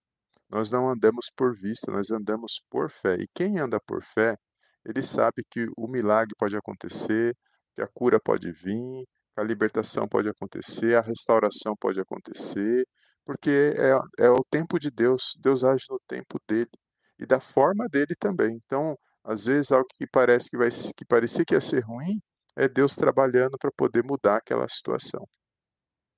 Nós 0.48 0.70
não 0.70 0.88
andamos 0.88 1.30
por 1.36 1.54
vista, 1.56 1.90
nós 1.92 2.10
andamos 2.10 2.62
por 2.70 2.90
fé. 2.90 3.16
E 3.16 3.26
quem 3.34 3.58
anda 3.58 3.78
por 3.86 4.02
fé, 4.02 4.36
ele 4.84 5.02
sabe 5.02 5.44
que 5.50 5.66
o 5.76 5.88
milagre 5.88 6.34
pode 6.38 6.56
acontecer, 6.56 7.36
que 7.74 7.82
a 7.82 7.88
cura 7.88 8.20
pode 8.20 8.52
vir, 8.52 9.04
a 9.36 9.42
libertação 9.42 10.08
pode 10.08 10.28
acontecer, 10.28 10.96
a 10.96 11.00
restauração 11.00 11.74
pode 11.80 12.00
acontecer, 12.00 12.86
porque 13.24 13.74
é, 13.76 14.24
é 14.26 14.30
o 14.30 14.44
tempo 14.50 14.78
de 14.78 14.90
Deus. 14.90 15.32
Deus 15.40 15.64
age 15.64 15.84
no 15.90 16.00
tempo 16.06 16.38
dele 16.48 16.70
e 17.18 17.26
da 17.26 17.40
forma 17.40 17.88
dele 17.88 18.14
também. 18.18 18.58
Então, 18.64 18.96
às 19.24 19.46
vezes, 19.46 19.72
algo 19.72 19.86
que 19.96 20.06
parece 20.06 20.50
que 20.50 20.56
vai 20.56 20.68
que 20.70 21.04
parecia 21.06 21.44
que 21.44 21.54
ia 21.54 21.60
ser 21.60 21.80
ruim, 21.84 22.20
é 22.56 22.68
Deus 22.68 22.94
trabalhando 22.96 23.56
para 23.58 23.70
poder 23.76 24.04
mudar 24.04 24.36
aquela 24.36 24.68
situação. 24.68 25.26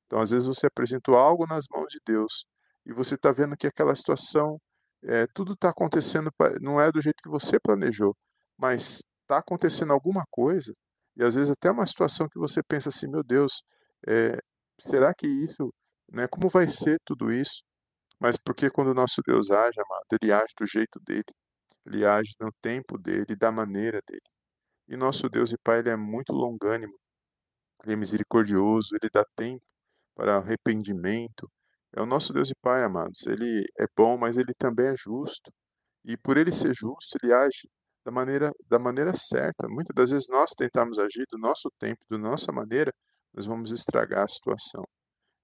Então, 0.06 0.20
às 0.20 0.30
vezes, 0.30 0.46
você 0.46 0.66
apresentou 0.66 1.16
algo 1.16 1.46
nas 1.46 1.64
mãos 1.70 1.88
de 1.88 2.00
Deus 2.06 2.44
e 2.86 2.92
você 2.92 3.14
está 3.16 3.32
vendo 3.32 3.56
que 3.56 3.66
aquela 3.66 3.94
situação, 3.94 4.58
é, 5.04 5.26
tudo 5.34 5.54
está 5.54 5.70
acontecendo, 5.70 6.30
não 6.60 6.80
é 6.80 6.90
do 6.92 7.02
jeito 7.02 7.16
que 7.22 7.28
você 7.30 7.58
planejou, 7.60 8.14
mas 8.58 9.02
está 9.22 9.38
acontecendo 9.38 9.92
alguma 9.92 10.24
coisa, 10.30 10.72
e 11.16 11.24
às 11.24 11.34
vezes 11.34 11.50
até 11.50 11.70
uma 11.70 11.86
situação 11.86 12.28
que 12.28 12.38
você 12.38 12.62
pensa 12.62 12.88
assim, 12.90 13.08
meu 13.08 13.22
Deus, 13.24 13.62
é, 14.06 14.38
será 14.80 15.14
que 15.14 15.26
isso, 15.26 15.72
né, 16.12 16.26
como 16.28 16.48
vai 16.48 16.68
ser 16.68 16.98
tudo 17.04 17.32
isso? 17.32 17.62
Mas 18.20 18.36
porque 18.36 18.70
quando 18.70 18.88
o 18.88 18.94
nosso 18.94 19.22
Deus 19.26 19.50
age, 19.50 19.80
amado, 19.80 20.06
ele 20.20 20.32
age 20.32 20.52
do 20.58 20.66
jeito 20.66 21.00
dele, 21.00 21.24
ele 21.86 22.04
age 22.06 22.32
no 22.40 22.50
tempo 22.62 22.98
dele, 22.98 23.36
da 23.36 23.52
maneira 23.52 24.00
dele. 24.06 24.22
E 24.88 24.96
nosso 24.96 25.28
Deus 25.28 25.52
e 25.52 25.56
Pai, 25.62 25.80
ele 25.80 25.90
é 25.90 25.96
muito 25.96 26.32
longânimo, 26.32 26.94
ele 27.84 27.94
é 27.94 27.96
misericordioso, 27.96 28.90
ele 29.00 29.10
dá 29.12 29.24
tempo 29.36 29.62
para 30.14 30.38
arrependimento, 30.38 31.50
é 31.96 32.02
o 32.02 32.06
nosso 32.06 32.32
Deus 32.32 32.50
e 32.50 32.54
Pai, 32.60 32.84
amados. 32.84 33.26
Ele 33.26 33.64
é 33.78 33.86
bom, 33.96 34.18
mas 34.18 34.36
ele 34.36 34.52
também 34.58 34.88
é 34.88 34.96
justo. 34.96 35.50
E 36.04 36.16
por 36.16 36.36
ele 36.36 36.52
ser 36.52 36.74
justo, 36.74 37.18
ele 37.22 37.32
age 37.32 37.68
da 38.06 38.12
maneira, 38.12 38.52
da 38.70 38.78
maneira 38.78 39.12
certa. 39.12 39.66
Muitas 39.68 39.92
das 39.92 40.10
vezes 40.12 40.28
nós 40.28 40.52
tentamos 40.56 40.96
agir 40.96 41.24
do 41.28 41.38
nosso 41.38 41.68
tempo, 41.76 41.98
da 42.08 42.16
nossa 42.16 42.52
maneira, 42.52 42.92
nós 43.34 43.46
vamos 43.46 43.72
estragar 43.72 44.22
a 44.22 44.28
situação. 44.28 44.84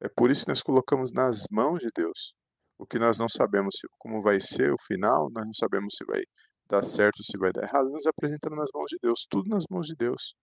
É 0.00 0.08
por 0.08 0.30
isso 0.30 0.44
que 0.44 0.50
nós 0.50 0.62
colocamos 0.62 1.12
nas 1.12 1.42
mãos 1.50 1.80
de 1.80 1.88
Deus. 1.92 2.34
O 2.78 2.86
que 2.86 3.00
nós 3.00 3.18
não 3.18 3.28
sabemos 3.28 3.74
como 3.98 4.22
vai 4.22 4.38
ser 4.38 4.72
o 4.72 4.76
final, 4.86 5.28
nós 5.32 5.44
não 5.44 5.54
sabemos 5.54 5.94
se 5.96 6.04
vai 6.04 6.22
dar 6.68 6.84
certo 6.84 7.22
se 7.24 7.36
vai 7.36 7.52
dar 7.52 7.64
errado, 7.64 7.90
nós 7.90 8.06
apresentamos 8.06 8.56
nas 8.56 8.70
mãos 8.72 8.86
de 8.88 8.98
Deus, 9.02 9.26
tudo 9.28 9.50
nas 9.50 9.64
mãos 9.68 9.88
de 9.88 9.96
Deus. 9.96 10.34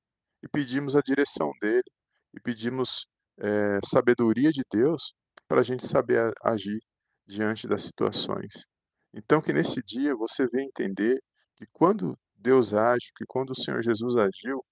E 0.44 0.48
pedimos 0.50 0.98
a 0.98 1.02
direção 1.02 1.50
dele, 1.62 1.90
e 2.36 2.40
pedimos 2.42 3.08
é, 3.40 3.80
sabedoria 3.86 4.50
de 4.50 4.62
Deus 4.70 5.14
para 5.48 5.62
a 5.62 5.64
gente 5.64 5.88
saber 5.88 6.34
agir 6.44 6.80
diante 7.26 7.66
das 7.66 7.84
situações. 7.84 8.68
Então, 9.14 9.42
que 9.42 9.54
nesse 9.54 9.82
dia 9.82 10.14
você 10.16 10.46
venha 10.52 10.68
entender 10.68 11.18
que 11.60 11.68
quando 11.74 12.18
Deus 12.36 12.74
age, 12.74 13.12
que 13.16 13.26
quando 13.28 13.52
o 13.52 13.56
Senhor 13.56 13.82
Jesus 13.84 14.16
agiu, 14.16 14.64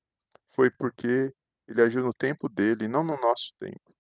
foi 0.56 0.72
porque 0.72 1.34
ele 1.67 1.82
agiu 1.82 2.01
no 2.03 2.13
tempo 2.13 2.48
dele, 2.48 2.88
não 2.88 3.03
no 3.03 3.17
nosso 3.20 3.51
tempo. 3.60 3.94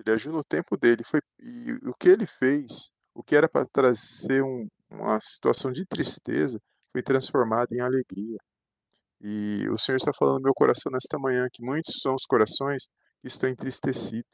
Ele 0.00 0.10
agiu 0.10 0.32
no 0.32 0.42
tempo 0.42 0.76
dele. 0.76 1.04
Foi, 1.04 1.20
e 1.38 1.72
o 1.86 1.92
que 1.94 2.08
ele 2.08 2.26
fez, 2.26 2.90
o 3.14 3.22
que 3.22 3.36
era 3.36 3.48
para 3.48 3.66
trazer 3.66 4.42
um, 4.42 4.66
uma 4.90 5.20
situação 5.20 5.70
de 5.70 5.84
tristeza, 5.86 6.58
foi 6.92 7.02
transformado 7.02 7.72
em 7.72 7.80
alegria. 7.80 8.38
E 9.20 9.68
o 9.70 9.78
Senhor 9.78 9.96
está 9.96 10.12
falando 10.18 10.36
no 10.36 10.44
meu 10.44 10.54
coração 10.54 10.90
nesta 10.92 11.18
manhã 11.18 11.46
que 11.52 11.62
muitos 11.62 12.00
são 12.00 12.14
os 12.14 12.24
corações 12.24 12.84
que 13.20 13.28
estão 13.28 13.48
entristecidos. 13.50 14.30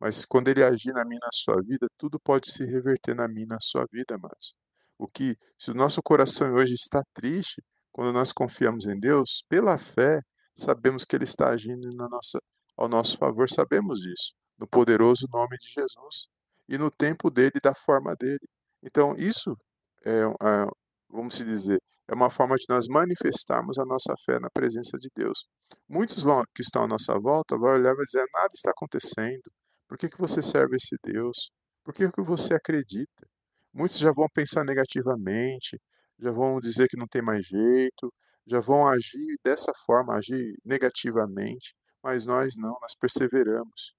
Mas 0.00 0.24
quando 0.24 0.48
ele 0.48 0.62
agir 0.64 0.92
na 0.92 1.04
minha 1.04 1.20
na 1.20 1.30
sua 1.32 1.60
vida, 1.62 1.88
tudo 1.98 2.20
pode 2.20 2.50
se 2.52 2.64
reverter 2.64 3.14
na 3.14 3.28
minha 3.28 3.46
na 3.46 3.58
sua 3.60 3.86
vida, 3.92 4.14
amados. 4.16 4.54
O 4.98 5.06
que, 5.08 5.36
se 5.58 5.70
o 5.70 5.74
nosso 5.74 6.02
coração 6.02 6.52
hoje 6.54 6.74
está 6.74 7.02
triste, 7.14 7.62
quando 7.92 8.12
nós 8.12 8.32
confiamos 8.32 8.86
em 8.86 8.98
Deus, 8.98 9.42
pela 9.48 9.78
fé, 9.78 10.20
sabemos 10.56 11.04
que 11.04 11.16
Ele 11.16 11.24
está 11.24 11.50
agindo 11.50 11.88
na 11.94 12.08
nossa, 12.08 12.38
ao 12.76 12.88
nosso 12.88 13.16
favor, 13.16 13.48
sabemos 13.48 14.00
disso, 14.00 14.34
no 14.58 14.66
poderoso 14.66 15.26
nome 15.32 15.56
de 15.58 15.68
Jesus 15.72 16.28
e 16.68 16.76
no 16.76 16.90
tempo 16.90 17.30
dele, 17.30 17.60
da 17.62 17.74
forma 17.74 18.14
dele. 18.18 18.46
Então, 18.82 19.14
isso 19.16 19.56
é, 20.04 20.22
é 20.22 20.66
vamos 21.08 21.38
dizer, 21.38 21.80
é 22.08 22.14
uma 22.14 22.30
forma 22.30 22.56
de 22.56 22.64
nós 22.68 22.86
manifestarmos 22.88 23.78
a 23.78 23.84
nossa 23.84 24.14
fé 24.24 24.38
na 24.40 24.50
presença 24.50 24.98
de 24.98 25.08
Deus. 25.14 25.46
Muitos 25.88 26.22
vão, 26.22 26.42
que 26.54 26.62
estão 26.62 26.84
à 26.84 26.88
nossa 26.88 27.18
volta 27.18 27.56
vão 27.56 27.70
olhar 27.70 27.94
e 27.94 28.04
dizer: 28.04 28.24
nada 28.32 28.50
está 28.52 28.70
acontecendo, 28.70 29.50
por 29.88 29.96
que, 29.96 30.08
que 30.08 30.18
você 30.18 30.42
serve 30.42 30.76
esse 30.76 30.96
Deus? 31.02 31.50
Por 31.84 31.94
que, 31.94 32.10
que 32.10 32.22
você 32.22 32.54
acredita? 32.54 33.26
Muitos 33.72 33.98
já 33.98 34.12
vão 34.12 34.26
pensar 34.32 34.64
negativamente, 34.64 35.80
já 36.18 36.30
vão 36.30 36.58
dizer 36.58 36.88
que 36.88 36.96
não 36.96 37.06
tem 37.06 37.22
mais 37.22 37.46
jeito, 37.46 38.12
já 38.46 38.60
vão 38.60 38.88
agir 38.88 39.38
dessa 39.44 39.72
forma, 39.86 40.16
agir 40.16 40.56
negativamente, 40.64 41.74
mas 42.02 42.26
nós 42.26 42.56
não, 42.56 42.76
nós 42.80 42.94
perseveramos. 42.98 43.94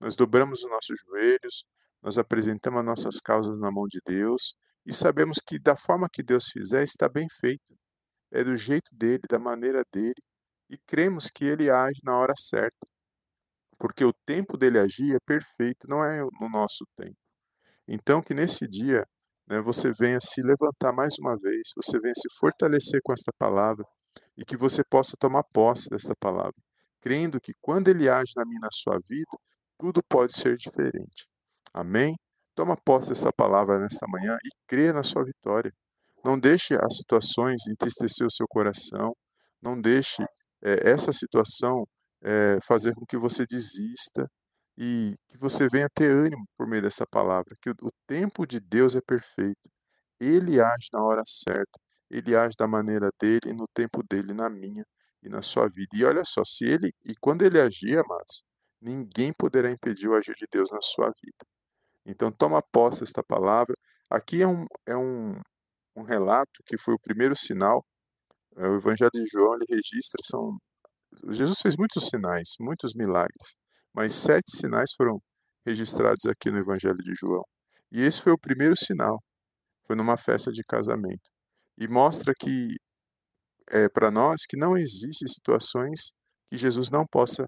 Nós 0.00 0.16
dobramos 0.16 0.64
os 0.64 0.70
nossos 0.70 0.98
joelhos, 1.00 1.64
nós 2.02 2.18
apresentamos 2.18 2.80
as 2.80 2.86
nossas 2.86 3.20
causas 3.20 3.58
na 3.58 3.70
mão 3.70 3.86
de 3.86 4.00
Deus 4.04 4.54
e 4.84 4.92
sabemos 4.92 5.38
que 5.38 5.58
da 5.58 5.76
forma 5.76 6.08
que 6.12 6.22
Deus 6.22 6.48
fizer 6.48 6.82
está 6.82 7.08
bem 7.08 7.28
feito. 7.40 7.78
É 8.30 8.42
do 8.42 8.56
jeito 8.56 8.88
dele, 8.92 9.22
da 9.28 9.38
maneira 9.38 9.84
dele, 9.92 10.20
e 10.68 10.76
cremos 10.86 11.30
que 11.30 11.44
ele 11.44 11.70
age 11.70 12.00
na 12.04 12.16
hora 12.16 12.34
certa 12.36 12.86
porque 13.82 14.04
o 14.04 14.12
tempo 14.24 14.56
dele 14.56 14.78
agir 14.78 15.16
é 15.16 15.18
perfeito, 15.26 15.88
não 15.88 16.04
é 16.04 16.20
no 16.40 16.48
nosso 16.48 16.86
tempo. 16.96 17.16
Então, 17.88 18.22
que 18.22 18.32
nesse 18.32 18.68
dia 18.68 19.04
né, 19.52 19.60
você 19.60 19.92
venha 19.92 20.18
se 20.18 20.40
levantar 20.40 20.94
mais 20.94 21.14
uma 21.20 21.36
vez, 21.36 21.72
você 21.76 22.00
venha 22.00 22.14
se 22.16 22.26
fortalecer 22.40 23.02
com 23.04 23.12
esta 23.12 23.30
palavra 23.38 23.84
e 24.34 24.46
que 24.46 24.56
você 24.56 24.82
possa 24.82 25.14
tomar 25.18 25.42
posse 25.52 25.90
desta 25.90 26.14
palavra, 26.18 26.54
crendo 27.02 27.38
que 27.38 27.52
quando 27.60 27.88
ele 27.88 28.08
age 28.08 28.32
na 28.34 28.46
minha 28.46 28.60
na 28.60 28.70
sua 28.72 28.98
vida, 29.06 29.30
tudo 29.78 30.02
pode 30.08 30.34
ser 30.34 30.56
diferente. 30.56 31.28
Amém? 31.74 32.16
Toma 32.54 32.78
posse 32.82 33.10
dessa 33.10 33.30
palavra 33.30 33.78
nesta 33.78 34.06
manhã 34.08 34.38
e 34.42 34.48
crê 34.66 34.90
na 34.90 35.02
sua 35.02 35.22
vitória. 35.22 35.70
Não 36.24 36.38
deixe 36.38 36.74
as 36.74 36.96
situações 36.96 37.66
entristecer 37.68 38.26
o 38.26 38.32
seu 38.32 38.46
coração. 38.48 39.14
Não 39.60 39.78
deixe 39.78 40.22
é, 40.62 40.90
essa 40.90 41.12
situação 41.12 41.86
é, 42.22 42.56
fazer 42.66 42.94
com 42.94 43.04
que 43.04 43.18
você 43.18 43.44
desista 43.44 44.30
e 44.76 45.16
que 45.28 45.38
você 45.38 45.68
venha 45.68 45.88
ter 45.94 46.10
ânimo 46.10 46.44
por 46.56 46.66
meio 46.66 46.82
dessa 46.82 47.06
palavra, 47.06 47.54
que 47.60 47.70
o, 47.70 47.74
o 47.82 47.90
tempo 48.06 48.46
de 48.46 48.60
Deus 48.60 48.94
é 48.96 49.00
perfeito. 49.00 49.70
Ele 50.20 50.60
age 50.60 50.88
na 50.92 51.02
hora 51.04 51.22
certa, 51.26 51.78
ele 52.10 52.36
age 52.36 52.54
da 52.58 52.66
maneira 52.66 53.10
dele, 53.20 53.52
no 53.54 53.66
tempo 53.74 54.02
dele, 54.08 54.32
na 54.34 54.48
minha 54.50 54.84
e 55.22 55.28
na 55.28 55.42
sua 55.42 55.68
vida. 55.68 55.90
E 55.94 56.04
olha 56.04 56.24
só, 56.24 56.44
se 56.44 56.64
ele 56.64 56.92
e 57.04 57.14
quando 57.20 57.42
ele 57.42 57.60
agir, 57.60 57.98
amados, 57.98 58.42
ninguém 58.80 59.32
poderá 59.32 59.70
impedir 59.70 60.08
o 60.08 60.14
agir 60.14 60.34
de 60.36 60.46
Deus 60.50 60.70
na 60.70 60.80
sua 60.80 61.06
vida. 61.22 61.44
Então 62.06 62.32
toma 62.32 62.62
posse 62.72 63.00
desta 63.00 63.22
palavra, 63.22 63.74
Aqui 64.12 64.42
é 64.42 64.46
um, 64.46 64.66
é 64.86 64.94
um, 64.94 65.40
um 65.96 66.02
relato 66.02 66.62
que 66.66 66.76
foi 66.76 66.92
o 66.92 66.98
primeiro 66.98 67.34
sinal. 67.34 67.82
É, 68.56 68.68
o 68.68 68.76
Evangelho 68.76 69.10
de 69.10 69.24
João 69.32 69.54
ele 69.54 69.64
registra 69.66 70.20
são 70.24 70.58
Jesus 71.30 71.60
fez 71.60 71.76
muitos 71.78 72.08
sinais, 72.08 72.54
muitos 72.60 72.92
milagres, 72.94 73.54
mas 73.94 74.14
sete 74.14 74.50
sinais 74.56 74.92
foram 74.96 75.20
registrados 75.66 76.26
aqui 76.26 76.50
no 76.50 76.58
Evangelho 76.58 76.98
de 76.98 77.12
João. 77.14 77.44
E 77.90 78.00
esse 78.00 78.22
foi 78.22 78.32
o 78.32 78.38
primeiro 78.38 78.76
sinal, 78.76 79.22
foi 79.86 79.96
numa 79.96 80.16
festa 80.16 80.50
de 80.50 80.62
casamento. 80.64 81.30
E 81.78 81.88
mostra 81.88 82.32
que, 82.38 82.76
é, 83.70 83.88
para 83.88 84.10
nós, 84.10 84.42
que 84.48 84.56
não 84.56 84.76
existem 84.76 85.28
situações 85.28 86.12
que 86.50 86.56
Jesus 86.56 86.90
não 86.90 87.06
possa 87.06 87.46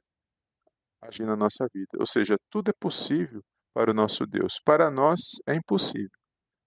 agir 1.03 1.27
na 1.27 1.37
nossa 1.37 1.67
vida. 1.73 1.91
Ou 1.99 2.07
seja, 2.07 2.37
tudo 2.51 2.71
é 2.71 2.75
possível 2.79 3.43
para 3.73 3.91
o 3.91 3.95
nosso 3.95 4.27
Deus. 4.27 4.61
Para 4.65 4.91
nós 4.91 5.21
é 5.47 5.55
impossível. 5.55 6.19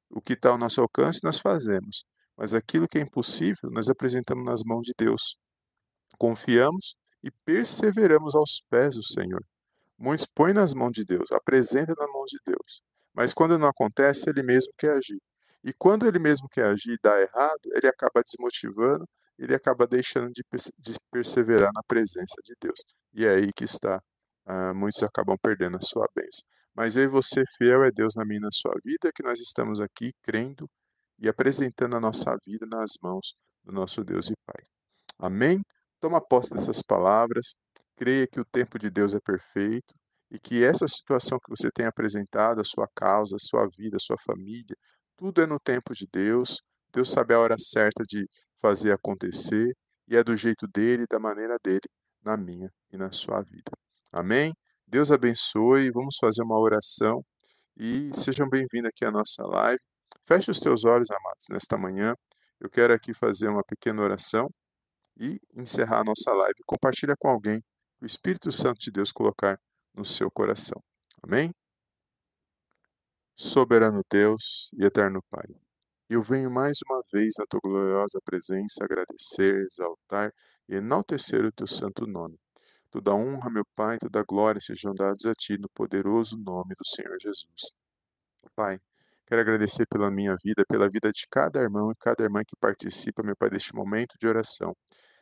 O 0.09 0.21
que 0.21 0.33
está 0.33 0.49
ao 0.49 0.57
nosso 0.57 0.81
alcance, 0.81 1.23
nós 1.23 1.39
fazemos. 1.39 2.03
Mas 2.37 2.53
aquilo 2.53 2.87
que 2.87 2.99
é 2.99 3.01
impossível, 3.01 3.69
nós 3.71 3.89
apresentamos 3.89 4.45
nas 4.45 4.61
mãos 4.63 4.83
de 4.83 4.93
Deus. 4.97 5.35
Confiamos 6.17 6.95
e 7.23 7.31
perseveramos 7.45 8.35
aos 8.35 8.61
pés 8.69 8.95
do 8.95 9.03
Senhor. 9.03 9.43
Muitos 9.97 10.25
põem 10.25 10.53
nas 10.53 10.73
mãos 10.73 10.91
de 10.91 11.03
Deus, 11.03 11.31
apresentam 11.31 11.95
nas 11.97 12.11
mãos 12.11 12.29
de 12.29 12.37
Deus. 12.45 12.81
Mas 13.13 13.33
quando 13.33 13.57
não 13.57 13.67
acontece, 13.67 14.29
ele 14.29 14.43
mesmo 14.43 14.71
quer 14.77 14.93
agir. 14.97 15.19
E 15.63 15.73
quando 15.73 16.07
ele 16.07 16.19
mesmo 16.19 16.47
quer 16.49 16.65
agir 16.65 16.93
e 16.93 16.99
dá 17.01 17.19
errado, 17.19 17.61
ele 17.73 17.87
acaba 17.87 18.21
desmotivando, 18.23 19.05
ele 19.37 19.55
acaba 19.55 19.87
deixando 19.87 20.31
de, 20.31 20.43
de 20.77 20.93
perseverar 21.11 21.71
na 21.73 21.81
presença 21.87 22.35
de 22.43 22.53
Deus. 22.61 22.79
E 23.13 23.25
é 23.25 23.35
aí 23.35 23.51
que 23.53 23.63
está, 23.63 24.01
uh, 24.47 24.75
muitos 24.75 25.01
acabam 25.03 25.35
perdendo 25.41 25.77
a 25.77 25.81
sua 25.81 26.07
bênção. 26.15 26.45
Mas 26.75 26.95
eu 26.95 27.03
e 27.03 27.07
você, 27.07 27.43
fiel 27.57 27.83
é 27.83 27.91
Deus 27.91 28.13
na 28.15 28.23
minha 28.23 28.37
e 28.37 28.41
na 28.41 28.51
sua 28.51 28.73
vida, 28.83 29.11
que 29.13 29.23
nós 29.23 29.39
estamos 29.39 29.81
aqui 29.81 30.13
crendo 30.21 30.69
e 31.19 31.27
apresentando 31.27 31.95
a 31.95 31.99
nossa 31.99 32.35
vida 32.45 32.67
nas 32.67 32.91
mãos 33.01 33.33
do 33.63 33.71
nosso 33.71 34.03
Deus 34.03 34.29
e 34.29 34.33
Pai. 34.45 34.63
Amém? 35.17 35.61
Toma 35.99 36.21
posse 36.21 36.53
dessas 36.53 36.83
palavras, 36.83 37.55
creia 37.97 38.27
que 38.27 38.39
o 38.39 38.45
tempo 38.45 38.77
de 38.77 38.89
Deus 38.89 39.13
é 39.13 39.19
perfeito 39.19 39.93
e 40.31 40.39
que 40.39 40.63
essa 40.63 40.87
situação 40.87 41.39
que 41.39 41.49
você 41.49 41.69
tem 41.71 41.85
apresentado, 41.85 42.61
a 42.61 42.63
sua 42.63 42.87
causa, 42.95 43.35
a 43.35 43.39
sua 43.39 43.67
vida, 43.77 43.97
a 43.97 43.99
sua 43.99 44.17
família, 44.25 44.75
tudo 45.17 45.41
é 45.41 45.47
no 45.47 45.59
tempo 45.59 45.93
de 45.93 46.07
Deus. 46.13 46.61
Deus 46.93 47.11
sabe 47.11 47.33
a 47.33 47.39
hora 47.39 47.55
certa 47.57 48.03
de 48.07 48.27
fazer 48.61 48.91
acontecer 48.91 49.73
e 50.07 50.15
é 50.15 50.23
do 50.23 50.35
jeito 50.35 50.67
dele, 50.67 51.05
da 51.09 51.19
maneira 51.19 51.57
dele, 51.63 51.89
na 52.23 52.37
minha 52.37 52.69
e 52.91 52.97
na 52.97 53.11
sua 53.11 53.41
vida. 53.41 53.71
Amém? 54.11 54.53
Deus 54.85 55.11
abençoe. 55.11 55.91
Vamos 55.91 56.17
fazer 56.19 56.43
uma 56.43 56.59
oração 56.59 57.23
e 57.75 58.09
sejam 58.13 58.47
bem-vindos 58.47 58.89
aqui 58.89 59.05
à 59.05 59.11
nossa 59.11 59.43
live. 59.43 59.79
Feche 60.23 60.51
os 60.51 60.59
teus 60.59 60.85
olhos, 60.85 61.09
amados, 61.09 61.45
nesta 61.49 61.77
manhã. 61.77 62.13
Eu 62.59 62.69
quero 62.69 62.93
aqui 62.93 63.13
fazer 63.13 63.47
uma 63.47 63.63
pequena 63.63 64.01
oração 64.01 64.47
e 65.19 65.39
encerrar 65.55 66.01
a 66.01 66.03
nossa 66.03 66.31
live. 66.31 66.55
Compartilha 66.65 67.15
com 67.19 67.29
alguém 67.29 67.61
o 68.01 68.05
Espírito 68.05 68.51
Santo 68.51 68.79
de 68.79 68.91
Deus 68.91 69.11
colocar 69.11 69.59
no 69.93 70.05
seu 70.05 70.29
coração. 70.29 70.81
Amém? 71.23 71.53
Soberano 73.35 74.01
Deus 74.09 74.69
e 74.73 74.85
eterno 74.85 75.21
Pai, 75.29 75.45
eu 76.09 76.21
venho 76.23 76.49
mais 76.49 76.79
uma 76.89 77.01
vez 77.11 77.35
na 77.37 77.45
tua 77.45 77.59
gloriosa 77.61 78.19
presença 78.23 78.83
agradecer, 78.83 79.61
exaltar 79.65 80.31
e 80.69 80.75
enaltecer 80.75 81.45
o 81.45 81.51
teu 81.51 81.67
santo 81.67 82.07
nome. 82.07 82.39
Toda 82.89 83.13
honra, 83.13 83.49
meu 83.49 83.65
Pai, 83.75 83.97
toda 83.99 84.23
glória 84.23 84.61
sejam 84.61 84.93
dados 84.93 85.25
a 85.25 85.33
ti 85.33 85.57
no 85.57 85.69
poderoso 85.69 86.37
nome 86.37 86.73
do 86.75 86.87
Senhor 86.87 87.17
Jesus. 87.21 87.71
Pai, 88.55 88.79
quero 89.25 89.41
agradecer 89.41 89.85
pela 89.87 90.09
minha 90.09 90.35
vida, 90.43 90.63
pela 90.67 90.89
vida 90.89 91.11
de 91.11 91.25
cada 91.29 91.59
irmão 91.59 91.91
e 91.91 91.95
cada 91.99 92.23
irmã 92.23 92.41
que 92.47 92.55
participa, 92.59 93.21
meu 93.21 93.35
Pai, 93.35 93.49
deste 93.49 93.75
momento 93.75 94.15
de 94.19 94.27
oração 94.27 94.73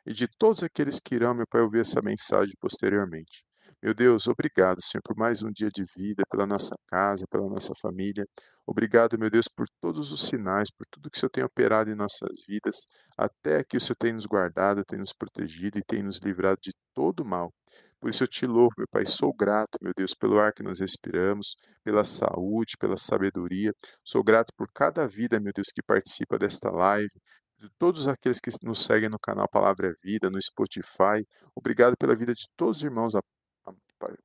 e 0.06 0.14
de 0.14 0.28
todos 0.28 0.64
aqueles 0.64 1.00
que 1.00 1.16
irão, 1.16 1.34
meu 1.34 1.48
Pai, 1.48 1.62
ouvir 1.62 1.82
essa 1.82 2.02
mensagem 2.02 2.54
posteriormente. 2.60 3.44
Meu 3.82 3.94
Deus, 3.94 4.28
obrigado, 4.28 4.82
Senhor, 4.82 5.02
por 5.04 5.16
mais 5.16 5.44
um 5.44 5.52
dia 5.52 5.70
de 5.70 5.86
vida, 5.96 6.24
pela 6.30 6.48
nossa 6.48 6.76
casa, 6.88 7.26
pela 7.30 7.48
nossa 7.48 7.74
família. 7.80 8.26
Obrigado, 8.66 9.18
meu 9.20 9.30
Deus, 9.30 9.48
por 9.48 9.68
todos 9.80 10.12
os 10.12 10.28
sinais, 10.28 10.70
por 10.76 10.88
tudo 10.90 11.10
que 11.10 11.18
o 11.18 11.20
Senhor 11.20 11.30
tem 11.30 11.44
operado 11.44 11.92
em 11.92 11.96
nossas 11.96 12.32
vidas, 12.48 12.88
até 13.18 13.64
que 13.64 13.78
o 13.78 13.80
Senhor 13.80 13.96
tem 14.00 14.14
nos 14.14 14.26
guardado, 14.26 14.84
tem 14.86 14.98
nos 14.98 15.14
protegido 15.14 15.78
e 15.78 15.84
tem 15.84 16.02
nos 16.02 16.18
livrado 16.18 16.58
de 16.64 16.72
todo 16.96 17.24
mal. 17.24 17.52
Por 18.00 18.10
isso 18.10 18.24
eu 18.24 18.28
te 18.28 18.46
louvo, 18.46 18.74
meu 18.78 18.88
Pai, 18.90 19.06
sou 19.06 19.34
grato, 19.34 19.78
meu 19.82 19.92
Deus, 19.96 20.14
pelo 20.14 20.40
ar 20.40 20.54
que 20.54 20.64
nós 20.64 20.80
respiramos, 20.80 21.56
pela 21.84 22.04
saúde, 22.04 22.78
pela 22.80 22.98
sabedoria. 22.98 23.72
Sou 24.04 24.24
grato 24.24 24.54
por 24.58 24.68
cada 24.74 25.08
vida, 25.08 25.40
meu 25.40 25.52
Deus, 25.54 25.68
que 25.74 25.82
participa 25.82 26.38
desta 26.38 26.70
live, 26.72 27.10
de 27.66 27.72
todos 27.80 28.08
aqueles 28.08 28.40
que 28.40 28.52
nos 28.64 28.84
seguem 28.86 29.10
no 29.10 29.20
canal 29.20 29.48
Palavra 29.50 29.88
é 29.90 29.94
Vida, 30.04 30.30
no 30.30 30.42
Spotify. 30.42 31.26
Obrigado 31.56 31.96
pela 31.98 32.16
vida 32.16 32.34
de 32.34 32.46
todos 32.56 32.78
os 32.78 32.84
irmãos, 32.84 33.14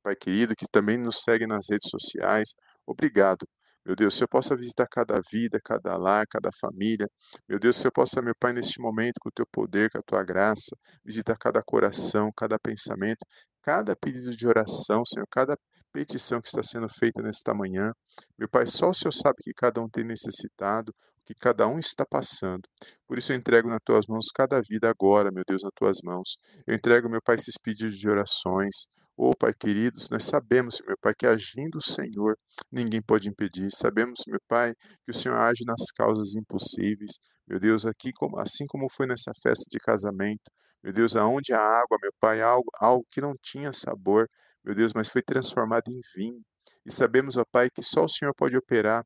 Pai 0.03 0.15
querido, 0.15 0.55
que 0.55 0.65
também 0.71 0.97
nos 0.97 1.21
seguem 1.21 1.47
nas 1.47 1.67
redes 1.69 1.89
sociais. 1.89 2.53
Obrigado. 2.85 3.47
Meu 3.83 3.95
Deus, 3.95 4.15
se 4.15 4.23
eu 4.23 4.27
possa 4.27 4.55
visitar 4.55 4.85
cada 4.87 5.19
vida, 5.31 5.59
cada 5.63 5.97
lar, 5.97 6.27
cada 6.29 6.51
família. 6.59 7.07
Meu 7.49 7.57
Deus, 7.57 7.77
se 7.77 7.87
eu 7.87 7.91
possa, 7.91 8.21
meu 8.21 8.35
Pai, 8.39 8.53
neste 8.53 8.79
momento, 8.79 9.15
com 9.19 9.29
o 9.29 9.31
teu 9.31 9.45
poder, 9.51 9.89
com 9.89 9.97
a 9.97 10.03
tua 10.05 10.23
graça, 10.23 10.75
visitar 11.03 11.35
cada 11.35 11.63
coração, 11.63 12.29
cada 12.37 12.59
pensamento, 12.59 13.25
cada 13.63 13.95
pedido 13.95 14.35
de 14.35 14.47
oração, 14.47 15.03
Senhor, 15.03 15.25
cada 15.31 15.57
petição 15.91 16.39
que 16.39 16.47
está 16.47 16.61
sendo 16.61 16.87
feita 16.89 17.23
nesta 17.23 17.53
manhã. 17.55 17.91
Meu 18.37 18.47
Pai, 18.47 18.67
só 18.67 18.89
o 18.89 18.93
Senhor 18.93 19.11
sabe 19.11 19.37
que 19.41 19.51
cada 19.53 19.81
um 19.81 19.89
tem 19.89 20.03
necessitado, 20.03 20.93
que 21.33 21.39
cada 21.39 21.67
um 21.67 21.79
está 21.79 22.05
passando. 22.05 22.61
Por 23.07 23.17
isso 23.17 23.31
eu 23.31 23.35
entrego 23.35 23.69
nas 23.69 23.79
tuas 23.83 24.05
mãos 24.07 24.27
cada 24.33 24.61
vida 24.61 24.89
agora, 24.89 25.31
meu 25.31 25.43
Deus, 25.47 25.63
nas 25.63 25.71
tuas 25.75 25.97
mãos. 26.03 26.37
Eu 26.67 26.75
entrego, 26.75 27.09
meu 27.09 27.21
Pai, 27.21 27.35
esses 27.35 27.55
pedidos 27.61 27.97
de 27.97 28.09
orações. 28.09 28.87
Ô 29.17 29.29
oh, 29.29 29.35
Pai 29.37 29.53
queridos, 29.53 30.09
nós 30.09 30.23
sabemos, 30.23 30.81
meu 30.87 30.97
Pai, 30.99 31.13
que 31.17 31.27
agindo 31.27 31.77
o 31.77 31.81
Senhor, 31.81 32.37
ninguém 32.71 33.01
pode 33.01 33.29
impedir. 33.29 33.69
Sabemos, 33.71 34.21
meu 34.27 34.39
Pai, 34.47 34.73
que 35.05 35.11
o 35.11 35.13
Senhor 35.13 35.37
age 35.37 35.63
nas 35.65 35.91
causas 35.91 36.33
impossíveis. 36.35 37.11
Meu 37.47 37.59
Deus, 37.59 37.85
aqui 37.85 38.11
assim 38.37 38.65
como 38.67 38.87
foi 38.91 39.05
nessa 39.07 39.31
festa 39.43 39.65
de 39.69 39.77
casamento, 39.79 40.49
meu 40.83 40.93
Deus, 40.93 41.15
aonde 41.15 41.53
a 41.53 41.59
água, 41.59 41.97
meu 42.01 42.11
Pai, 42.19 42.41
algo, 42.41 42.69
algo 42.79 43.05
que 43.11 43.21
não 43.21 43.33
tinha 43.43 43.71
sabor, 43.71 44.27
meu 44.63 44.73
Deus, 44.73 44.93
mas 44.93 45.07
foi 45.07 45.21
transformado 45.21 45.89
em 45.89 45.99
vinho. 46.15 46.41
E 46.85 46.91
sabemos, 46.91 47.37
ó 47.37 47.43
Pai, 47.51 47.69
que 47.69 47.83
só 47.83 48.03
o 48.05 48.09
Senhor 48.09 48.33
pode 48.35 48.57
operar 48.57 49.03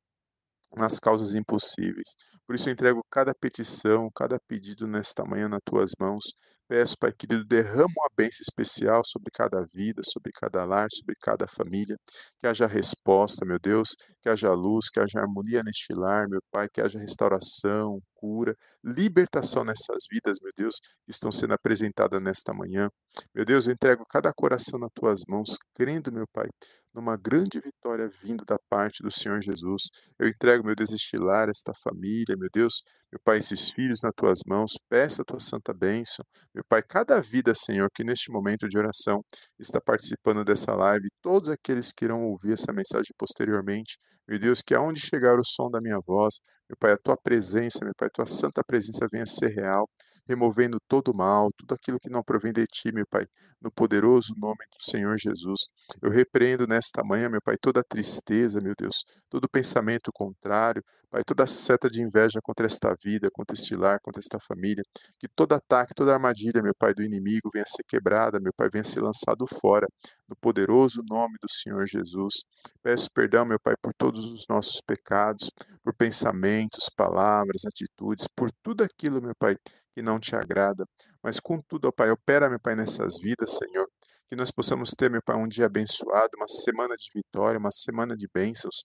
nas 0.76 1.00
causas 1.00 1.36
impossíveis. 1.36 2.16
Por 2.46 2.56
isso 2.56 2.70
eu 2.70 2.74
entrego 2.74 3.02
cada 3.12 3.34
petição, 3.34 4.10
cada 4.16 4.38
pedido 4.48 4.88
nesta 4.88 5.24
manhã 5.26 5.48
nas 5.48 5.62
tuas 5.66 5.92
mãos. 6.00 6.24
Peço, 6.68 6.98
Pai 6.98 7.14
querido, 7.14 7.46
derrama 7.46 7.94
uma 7.96 8.10
bênção 8.18 8.42
especial 8.42 9.04
sobre 9.06 9.30
cada 9.32 9.62
vida, 9.72 10.02
sobre 10.04 10.32
cada 10.32 10.66
lar, 10.66 10.88
sobre 10.92 11.14
cada 11.22 11.48
família. 11.48 11.96
Que 12.40 12.48
haja 12.48 12.66
resposta, 12.66 13.46
meu 13.46 13.60
Deus, 13.60 13.96
que 14.20 14.28
haja 14.30 14.52
luz, 14.52 14.90
que 14.90 15.00
haja 15.00 15.20
harmonia 15.20 15.62
neste 15.64 15.94
lar, 15.94 16.28
meu 16.28 16.42
Pai, 16.52 16.68
que 16.68 16.82
haja 16.82 16.98
restauração, 16.98 18.02
cura, 18.16 18.56
libertação 18.84 19.64
nessas 19.64 20.06
vidas, 20.10 20.40
meu 20.42 20.52
Deus, 20.58 20.80
que 21.06 21.12
estão 21.12 21.32
sendo 21.32 21.54
apresentadas 21.54 22.20
nesta 22.20 22.52
manhã. 22.52 22.90
Meu 23.34 23.46
Deus, 23.46 23.68
eu 23.68 23.74
entrego 23.74 24.04
cada 24.10 24.34
coração 24.34 24.80
nas 24.80 24.90
tuas 24.96 25.22
mãos, 25.28 25.58
crendo, 25.76 26.12
meu 26.12 26.26
Pai, 26.34 26.50
numa 26.96 27.18
grande 27.18 27.60
vitória 27.60 28.10
vindo 28.24 28.44
da 28.46 28.58
parte 28.70 29.04
do 29.04 29.12
Senhor 29.12 29.42
Jesus. 29.42 29.90
Eu 30.18 30.28
entrego, 30.28 30.66
meu 30.66 30.76
Deus, 30.76 30.92
este 30.92 31.18
lar, 31.18 31.50
esta 31.50 31.74
família, 31.84 32.36
meu 32.38 32.50
Deus, 32.52 32.82
meu 33.12 33.20
Pai, 33.24 33.38
esses 33.38 33.70
filhos 33.70 34.00
nas 34.02 34.14
tuas 34.16 34.40
mãos, 34.48 34.74
peça 34.90 35.22
a 35.22 35.26
tua 35.26 35.40
santa 35.40 35.74
bênção. 35.74 36.26
Meu 36.56 36.64
Pai, 36.70 36.82
cada 36.82 37.22
vida, 37.22 37.54
Senhor, 37.54 37.90
que 37.94 38.02
neste 38.02 38.32
momento 38.32 38.66
de 38.70 38.78
oração 38.78 39.22
está 39.60 39.82
participando 39.82 40.42
dessa 40.42 40.74
live, 40.74 41.10
todos 41.22 41.50
aqueles 41.50 41.92
que 41.92 42.06
irão 42.06 42.24
ouvir 42.24 42.54
essa 42.54 42.72
mensagem 42.72 43.12
posteriormente, 43.18 43.98
meu 44.26 44.40
Deus, 44.40 44.62
que 44.62 44.74
aonde 44.74 45.02
chegar 45.02 45.38
o 45.38 45.44
som 45.44 45.70
da 45.70 45.82
minha 45.82 46.00
voz, 46.08 46.36
meu 46.70 46.78
Pai, 46.80 46.94
a 46.94 46.98
tua 46.98 47.18
presença, 47.18 47.84
meu 47.84 47.94
Pai, 47.98 48.08
a 48.08 48.10
tua 48.10 48.26
santa 48.26 48.64
presença 48.66 49.06
venha 49.12 49.26
ser 49.26 49.50
real, 49.50 49.86
removendo 50.28 50.78
todo 50.88 51.10
o 51.12 51.16
mal, 51.16 51.50
tudo 51.58 51.74
aquilo 51.74 52.00
que 52.00 52.10
não 52.10 52.24
provém 52.24 52.54
de 52.54 52.66
ti, 52.66 52.92
meu 52.92 53.06
Pai, 53.08 53.26
no 53.62 53.72
poderoso 53.72 54.34
nome 54.38 54.64
do 54.72 54.84
Senhor 54.84 55.18
Jesus. 55.18 55.68
Eu 56.02 56.10
repreendo 56.10 56.68
nesta 56.68 57.04
manhã, 57.04 57.30
meu 57.30 57.42
Pai, 57.42 57.56
toda 57.60 57.84
tristeza, 57.84 58.60
meu 58.62 58.74
Deus, 58.78 59.04
todo 59.30 59.48
pensamento 59.50 60.12
contrário, 60.14 60.84
Pai, 61.10 61.24
toda 61.24 61.48
seta 61.48 61.90
de 61.90 62.02
inveja 62.02 62.40
contra 62.44 62.66
esta 62.66 62.94
vida, 63.02 63.30
contra 63.32 63.54
este 63.56 63.76
lar, 63.76 64.00
contra 64.02 64.20
esta 64.20 64.38
família, 64.40 64.84
que 65.18 65.28
todo 65.28 65.54
ataque, 65.54 65.94
toda 65.96 66.14
armadilha, 66.14 66.62
meu 66.62 66.74
Pai, 66.78 66.94
do 66.94 67.04
inimigo 67.04 67.50
venha 67.54 67.66
ser 67.66 67.84
quebrada, 67.88 68.40
meu 68.40 68.52
Pai, 68.54 68.68
venha 68.70 68.84
ser 68.84 69.02
lançado 69.02 69.46
fora, 69.48 69.88
no 70.28 70.36
poderoso 70.36 71.02
nome 71.10 71.36
do 71.42 71.50
Senhor 71.50 71.86
Jesus. 71.88 72.44
Peço 72.84 73.10
perdão, 73.14 73.46
meu 73.46 73.60
Pai, 73.60 73.76
por 73.82 73.94
todos 73.94 74.26
os 74.32 74.46
nossos 74.50 74.82
pecados, 74.86 75.50
por 75.84 75.94
pensamentos, 75.96 76.90
palavras, 76.96 77.64
atitudes, 77.66 78.28
por 78.36 78.50
tudo 78.62 78.84
aquilo, 78.84 79.22
meu 79.22 79.34
Pai, 79.40 79.56
que 79.96 80.02
não 80.02 80.20
te 80.20 80.36
agrada. 80.36 80.86
Mas 81.24 81.40
contudo, 81.40 81.88
ó 81.88 81.92
Pai, 81.92 82.12
opera, 82.12 82.50
meu 82.50 82.60
Pai, 82.60 82.76
nessas 82.76 83.18
vidas, 83.18 83.58
Senhor, 83.58 83.90
que 84.30 84.36
nós 84.36 84.52
possamos 84.52 84.92
ter, 84.92 85.10
meu 85.10 85.24
Pai, 85.24 85.38
um 85.38 85.48
dia 85.48 85.68
abençoado, 85.68 86.32
uma 86.36 86.50
semana 86.50 86.96
de 86.98 87.10
vitória, 87.16 87.58
uma 87.58 87.72
semana 87.72 88.16
de 88.18 88.28
bênçãos, 88.32 88.84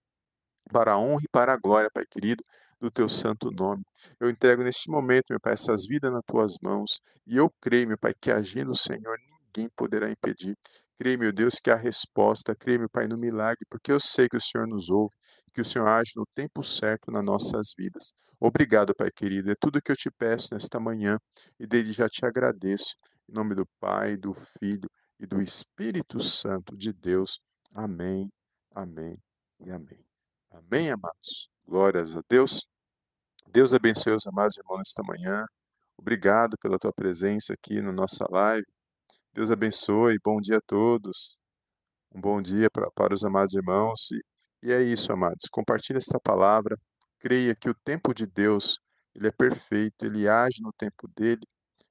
para 0.73 0.93
a 0.93 0.99
honra 0.99 1.23
e 1.25 1.29
para 1.29 1.53
a 1.53 1.57
glória, 1.57 1.91
Pai 1.93 2.05
querido, 2.09 2.45
do 2.81 2.91
teu 2.91 3.09
santo 3.09 3.51
nome. 3.51 3.83
Eu 4.21 4.31
entrego 4.31 4.63
neste 4.63 4.89
momento, 4.89 5.27
meu 5.31 5.41
Pai, 5.41 5.55
essas 5.55 5.85
vidas 5.85 6.13
nas 6.13 6.23
tuas 6.25 6.55
mãos, 6.63 7.01
e 7.27 7.37
eu 7.37 7.51
creio, 7.61 7.89
meu 7.89 7.99
Pai, 7.99 8.15
que 8.19 8.31
agindo 8.31 8.77
Senhor, 8.77 9.19
ninguém 9.47 9.69
poderá 9.77 10.09
impedir. 10.09 10.57
Creio, 11.01 11.19
meu 11.19 11.33
Deus, 11.33 11.55
que 11.55 11.71
a 11.71 11.77
resposta, 11.77 12.55
creio, 12.55 12.81
meu 12.81 12.91
Pai, 12.91 13.09
no 13.09 13.17
milagre, 13.17 13.65
porque 13.71 13.91
eu 13.91 13.99
sei 13.99 14.29
que 14.29 14.37
o 14.37 14.41
Senhor 14.41 14.67
nos 14.69 14.91
ouve, 14.91 15.15
que 15.55 15.63
o 15.63 15.65
Senhor 15.65 15.89
age 15.89 16.13
no 16.15 16.27
tempo 16.35 16.63
certo 16.63 17.11
nas 17.11 17.25
nossas 17.25 17.73
vidas. 17.75 18.13
Obrigado, 18.39 18.95
Pai 18.95 19.11
querido, 19.11 19.51
é 19.51 19.55
tudo 19.59 19.81
que 19.81 19.91
eu 19.91 19.97
te 19.97 20.11
peço 20.11 20.53
nesta 20.53 20.79
manhã, 20.79 21.19
e 21.59 21.67
desde 21.67 21.95
já 21.95 22.07
te 22.07 22.27
agradeço. 22.27 22.97
Em 23.27 23.33
nome 23.33 23.55
do 23.55 23.67
Pai, 23.81 24.19
do 24.19 24.35
Filho 24.35 24.91
e 25.19 25.27
do 25.27 25.41
Espírito 25.41 26.21
Santo 26.21 26.77
de 26.77 26.93
Deus. 26.93 27.41
Amém, 27.75 28.29
amém 28.75 29.17
e 29.59 29.71
amém. 29.71 30.05
Amém, 30.51 30.91
amados? 30.91 31.49
Glórias 31.67 32.15
a 32.15 32.21
Deus. 32.29 32.67
Deus 33.47 33.73
abençoe 33.73 34.13
os 34.13 34.27
amados 34.27 34.55
irmãos 34.59 34.81
nesta 34.81 35.03
manhã. 35.03 35.47
Obrigado 35.97 36.59
pela 36.61 36.79
tua 36.79 36.93
presença 36.93 37.55
aqui 37.55 37.81
na 37.81 37.91
nossa 37.91 38.27
live. 38.31 38.67
Deus 39.33 39.51
abençoe. 39.51 40.19
Bom 40.25 40.41
dia 40.41 40.59
a 40.59 40.61
todos. 40.61 41.39
Um 42.15 42.21
bom 42.21 42.43
dia 42.43 42.69
para, 42.71 42.91
para 42.93 43.15
os 43.15 43.25
amados 43.25 43.55
irmãos. 43.55 44.11
E, 44.13 44.69
e 44.69 44.73
é 44.73 44.83
isso, 44.83 45.13
amados. 45.13 45.49
Compartilhe 45.51 45.99
esta 45.99 46.19
palavra. 46.21 46.77
Creia 47.19 47.55
que 47.55 47.71
o 47.71 47.75
tempo 47.85 48.13
de 48.15 48.27
Deus 48.27 48.79
ele 49.15 49.29
é 49.29 49.33
perfeito. 49.33 50.05
Ele 50.05 50.29
age 50.29 50.63
no 50.63 50.73
tempo 50.73 51.09
dele 51.17 51.43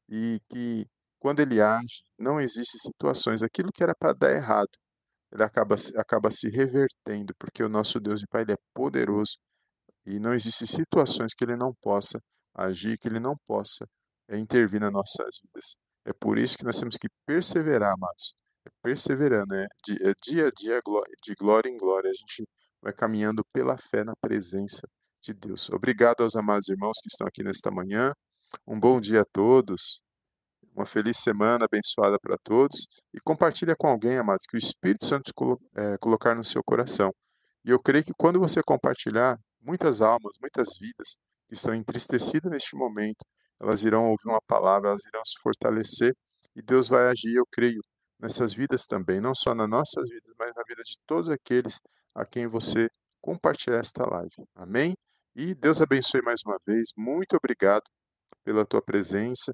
e 0.10 0.40
que 0.50 0.86
quando 1.20 1.40
ele 1.40 1.62
age 1.62 2.04
não 2.18 2.42
existem 2.42 2.80
situações. 2.80 3.42
Aquilo 3.44 3.72
que 3.74 3.84
era 3.84 3.96
para 3.96 4.14
dar 4.14 4.32
errado 4.32 4.70
ele 5.32 5.44
acaba, 5.44 5.76
acaba 5.96 6.32
se 6.32 6.50
revertendo, 6.50 7.34
porque 7.38 7.64
o 7.64 7.70
nosso 7.70 8.00
Deus 8.00 8.20
de 8.20 8.28
Pai 8.28 8.42
ele 8.42 8.54
é 8.54 8.58
poderoso 8.74 9.38
e 10.06 10.20
não 10.20 10.34
existem 10.34 10.68
situações 10.68 11.34
que 11.36 11.46
ele 11.46 11.56
não 11.56 11.74
possa 11.82 12.20
agir, 12.56 12.98
que 12.98 13.08
ele 13.08 13.20
não 13.20 13.36
possa 13.48 13.86
intervir 14.32 14.80
nas 14.82 14.92
nossas 14.92 15.38
vidas. 15.44 15.76
É 16.06 16.14
por 16.14 16.38
isso 16.38 16.58
que 16.58 16.64
nós 16.64 16.80
temos 16.80 16.98
que 16.98 17.08
perseverar, 17.26 17.94
amados. 17.94 18.34
É 18.66 18.70
perseverando, 18.82 19.54
é, 19.56 19.64
é 19.64 20.14
dia 20.24 20.48
a 20.48 20.52
dia, 20.52 20.82
de 21.24 21.36
glória 21.36 21.70
em 21.70 21.78
glória, 21.78 22.10
a 22.10 22.14
gente 22.14 22.48
vai 22.82 22.94
caminhando 22.94 23.44
pela 23.54 23.78
fé 23.78 24.04
na 24.04 24.14
presença 24.22 24.88
de 25.22 25.34
Deus. 25.34 25.70
Obrigado 25.70 26.22
aos 26.22 26.36
amados 26.36 26.70
irmãos 26.70 27.00
que 27.02 27.10
estão 27.10 27.28
aqui 27.28 27.44
nesta 27.44 27.70
manhã. 27.70 28.14
Um 28.68 28.80
bom 28.80 29.00
dia 29.00 29.22
a 29.22 29.26
todos. 29.26 30.02
Uma 30.76 30.86
feliz 30.86 31.18
semana 31.20 31.66
abençoada 31.66 32.18
para 32.22 32.38
todos 32.44 32.88
e 33.14 33.20
compartilha 33.20 33.76
com 33.78 33.88
alguém, 33.88 34.18
amados, 34.18 34.46
que 34.48 34.56
o 34.56 34.60
Espírito 34.60 35.06
Santo 35.06 35.32
colo 35.36 35.60
é, 35.76 35.98
colocar 35.98 36.36
no 36.36 36.44
seu 36.44 36.64
coração. 36.64 37.12
E 37.66 37.70
eu 37.70 37.80
creio 37.80 38.04
que 38.04 38.14
quando 38.18 38.40
você 38.40 38.62
compartilhar, 38.64 39.38
muitas 39.62 40.02
almas, 40.02 40.38
muitas 40.40 40.78
vidas 40.80 41.18
que 41.48 41.56
estão 41.56 41.74
entristecidas 41.74 42.50
neste 42.50 42.76
momento, 42.78 43.26
elas 43.60 43.84
irão 43.84 44.06
ouvir 44.06 44.28
uma 44.28 44.42
palavra, 44.48 44.90
elas 44.90 45.06
irão 45.06 45.22
se 45.26 45.40
fortalecer 45.42 46.14
e 46.56 46.62
Deus 46.62 46.90
vai 46.90 47.08
agir, 47.08 47.36
eu 47.36 47.46
creio, 47.52 47.80
nessas 48.20 48.54
vidas 48.54 48.86
também, 48.86 49.22
não 49.22 49.34
só 49.34 49.56
nas 49.56 49.70
nossas 49.70 50.10
vidas, 50.10 50.34
mas 50.38 50.54
na 50.56 50.64
vida 50.68 50.82
de 50.84 50.96
todos 51.08 51.30
aqueles 51.30 51.80
a 52.14 52.26
quem 52.26 52.48
você 52.48 52.90
compartilhar 53.22 53.80
esta 53.80 54.06
live. 54.06 54.46
Amém? 54.56 54.94
E 55.36 55.56
Deus 55.56 55.80
abençoe 55.82 56.22
mais 56.22 56.42
uma 56.46 56.58
vez. 56.68 56.90
Muito 56.98 57.36
obrigado 57.38 57.84
pela 58.44 58.66
tua 58.66 58.82
presença. 58.82 59.54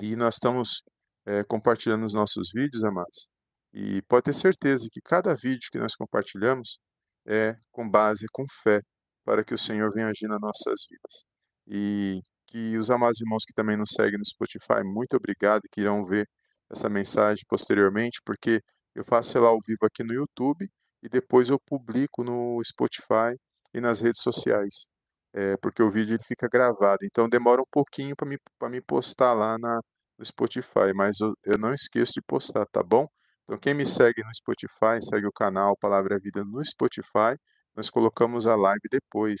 E 0.00 0.16
nós 0.16 0.34
estamos 0.34 0.82
é, 1.26 1.44
compartilhando 1.44 2.04
os 2.04 2.12
nossos 2.12 2.50
vídeos, 2.52 2.84
amados. 2.84 3.26
E 3.72 4.02
pode 4.02 4.24
ter 4.24 4.34
certeza 4.34 4.88
que 4.92 5.00
cada 5.00 5.34
vídeo 5.34 5.70
que 5.72 5.78
nós 5.78 5.94
compartilhamos 5.96 6.78
é 7.26 7.54
com 7.70 7.88
base, 7.88 8.26
com 8.32 8.44
fé, 8.62 8.82
para 9.24 9.44
que 9.44 9.54
o 9.54 9.58
Senhor 9.58 9.90
venha 9.94 10.08
agir 10.08 10.28
nas 10.28 10.40
nossas 10.40 10.80
vidas. 10.90 11.24
E 11.66 12.20
que 12.52 12.76
os 12.78 12.90
amados 12.90 13.20
irmãos 13.20 13.44
que 13.46 13.54
também 13.54 13.76
nos 13.76 13.90
seguem 13.96 14.18
no 14.18 14.26
Spotify, 14.26 14.84
muito 14.84 15.16
obrigado, 15.16 15.62
que 15.72 15.80
irão 15.80 16.04
ver 16.04 16.28
essa 16.70 16.88
mensagem 16.88 17.42
posteriormente, 17.48 18.20
porque 18.24 18.60
eu 18.94 19.04
faço 19.04 19.38
ela 19.38 19.48
ao 19.48 19.58
vivo 19.66 19.86
aqui 19.86 20.04
no 20.04 20.14
YouTube 20.14 20.68
e 21.02 21.08
depois 21.08 21.48
eu 21.48 21.58
publico 21.66 22.22
no 22.24 22.60
Spotify 22.64 23.36
e 23.74 23.80
nas 23.80 24.00
redes 24.00 24.22
sociais 24.22 24.92
é, 25.34 25.56
porque 25.58 25.82
o 25.82 25.90
vídeo 25.90 26.14
ele 26.14 26.24
fica 26.24 26.48
gravado. 26.48 26.98
Então 27.04 27.28
demora 27.28 27.62
um 27.62 27.66
pouquinho 27.70 28.14
para 28.16 28.28
me, 28.28 28.36
me 28.70 28.80
postar 28.82 29.32
lá 29.32 29.56
na, 29.58 29.80
no 30.18 30.24
Spotify, 30.24 30.92
mas 30.94 31.18
eu, 31.20 31.34
eu 31.44 31.58
não 31.58 31.72
esqueço 31.72 32.12
de 32.14 32.22
postar, 32.22 32.66
tá 32.66 32.82
bom? 32.82 33.06
Então 33.44 33.58
quem 33.58 33.74
me 33.74 33.86
segue 33.86 34.22
no 34.22 34.34
Spotify, 34.34 35.02
segue 35.02 35.26
o 35.26 35.32
canal 35.32 35.76
Palavra 35.80 36.18
Vida 36.18 36.44
no 36.44 36.64
Spotify, 36.64 37.36
nós 37.74 37.90
colocamos 37.90 38.46
a 38.46 38.54
live 38.56 38.82
depois, 38.90 39.40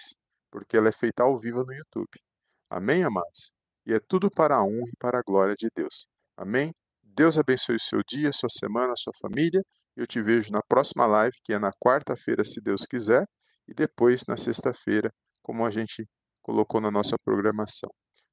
porque 0.50 0.76
ela 0.76 0.88
é 0.88 0.92
feita 0.92 1.22
ao 1.22 1.38
vivo 1.38 1.64
no 1.64 1.72
YouTube. 1.72 2.31
Amém, 2.72 3.04
amados? 3.04 3.52
E 3.84 3.92
é 3.92 4.00
tudo 4.00 4.30
para 4.30 4.56
a 4.56 4.64
honra 4.64 4.88
e 4.88 4.96
para 4.98 5.18
a 5.18 5.22
glória 5.22 5.54
de 5.54 5.68
Deus. 5.76 6.08
Amém? 6.34 6.72
Deus 7.02 7.36
abençoe 7.36 7.76
o 7.76 7.78
seu 7.80 8.00
dia, 8.08 8.32
sua 8.32 8.48
semana, 8.48 8.94
sua 8.96 9.12
família. 9.20 9.60
Eu 9.94 10.06
te 10.06 10.22
vejo 10.22 10.50
na 10.50 10.62
próxima 10.66 11.04
live, 11.04 11.36
que 11.44 11.52
é 11.52 11.58
na 11.58 11.70
quarta-feira, 11.72 12.42
se 12.42 12.62
Deus 12.62 12.86
quiser, 12.86 13.26
e 13.68 13.74
depois 13.74 14.22
na 14.26 14.38
sexta-feira, 14.38 15.12
como 15.42 15.66
a 15.66 15.70
gente 15.70 16.08
colocou 16.40 16.80
na 16.80 16.90
nossa 16.90 17.14
programação. 17.22 17.90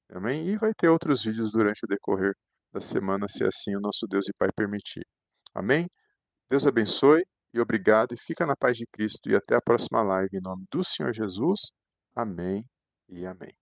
Amém? 0.10 0.48
E 0.48 0.58
vai 0.58 0.72
ter 0.74 0.88
outros 0.88 1.26
vídeos 1.26 1.52
durante 1.52 1.84
o 1.84 1.88
decorrer 1.88 2.34
da 2.72 2.80
semana, 2.80 3.28
se 3.28 3.44
assim 3.44 3.76
o 3.76 3.82
nosso 3.82 4.08
Deus 4.08 4.26
e 4.30 4.32
Pai 4.40 4.48
permitir. 4.56 5.06
Amém? 5.54 5.86
Deus 6.50 6.66
abençoe 6.66 7.26
e 7.54 7.60
obrigado 7.60 8.14
e 8.14 8.18
fica 8.18 8.46
na 8.46 8.56
paz 8.56 8.78
de 8.78 8.86
Cristo 8.88 9.30
e 9.30 9.36
até 9.36 9.58
a 9.58 9.62
próxima 9.62 10.02
live 10.02 10.30
em 10.38 10.42
nome 10.42 10.64
do 10.72 10.82
Senhor 10.82 11.14
Jesus. 11.14 11.60
Amém 12.16 12.64
e 13.10 13.26
amém. 13.26 13.59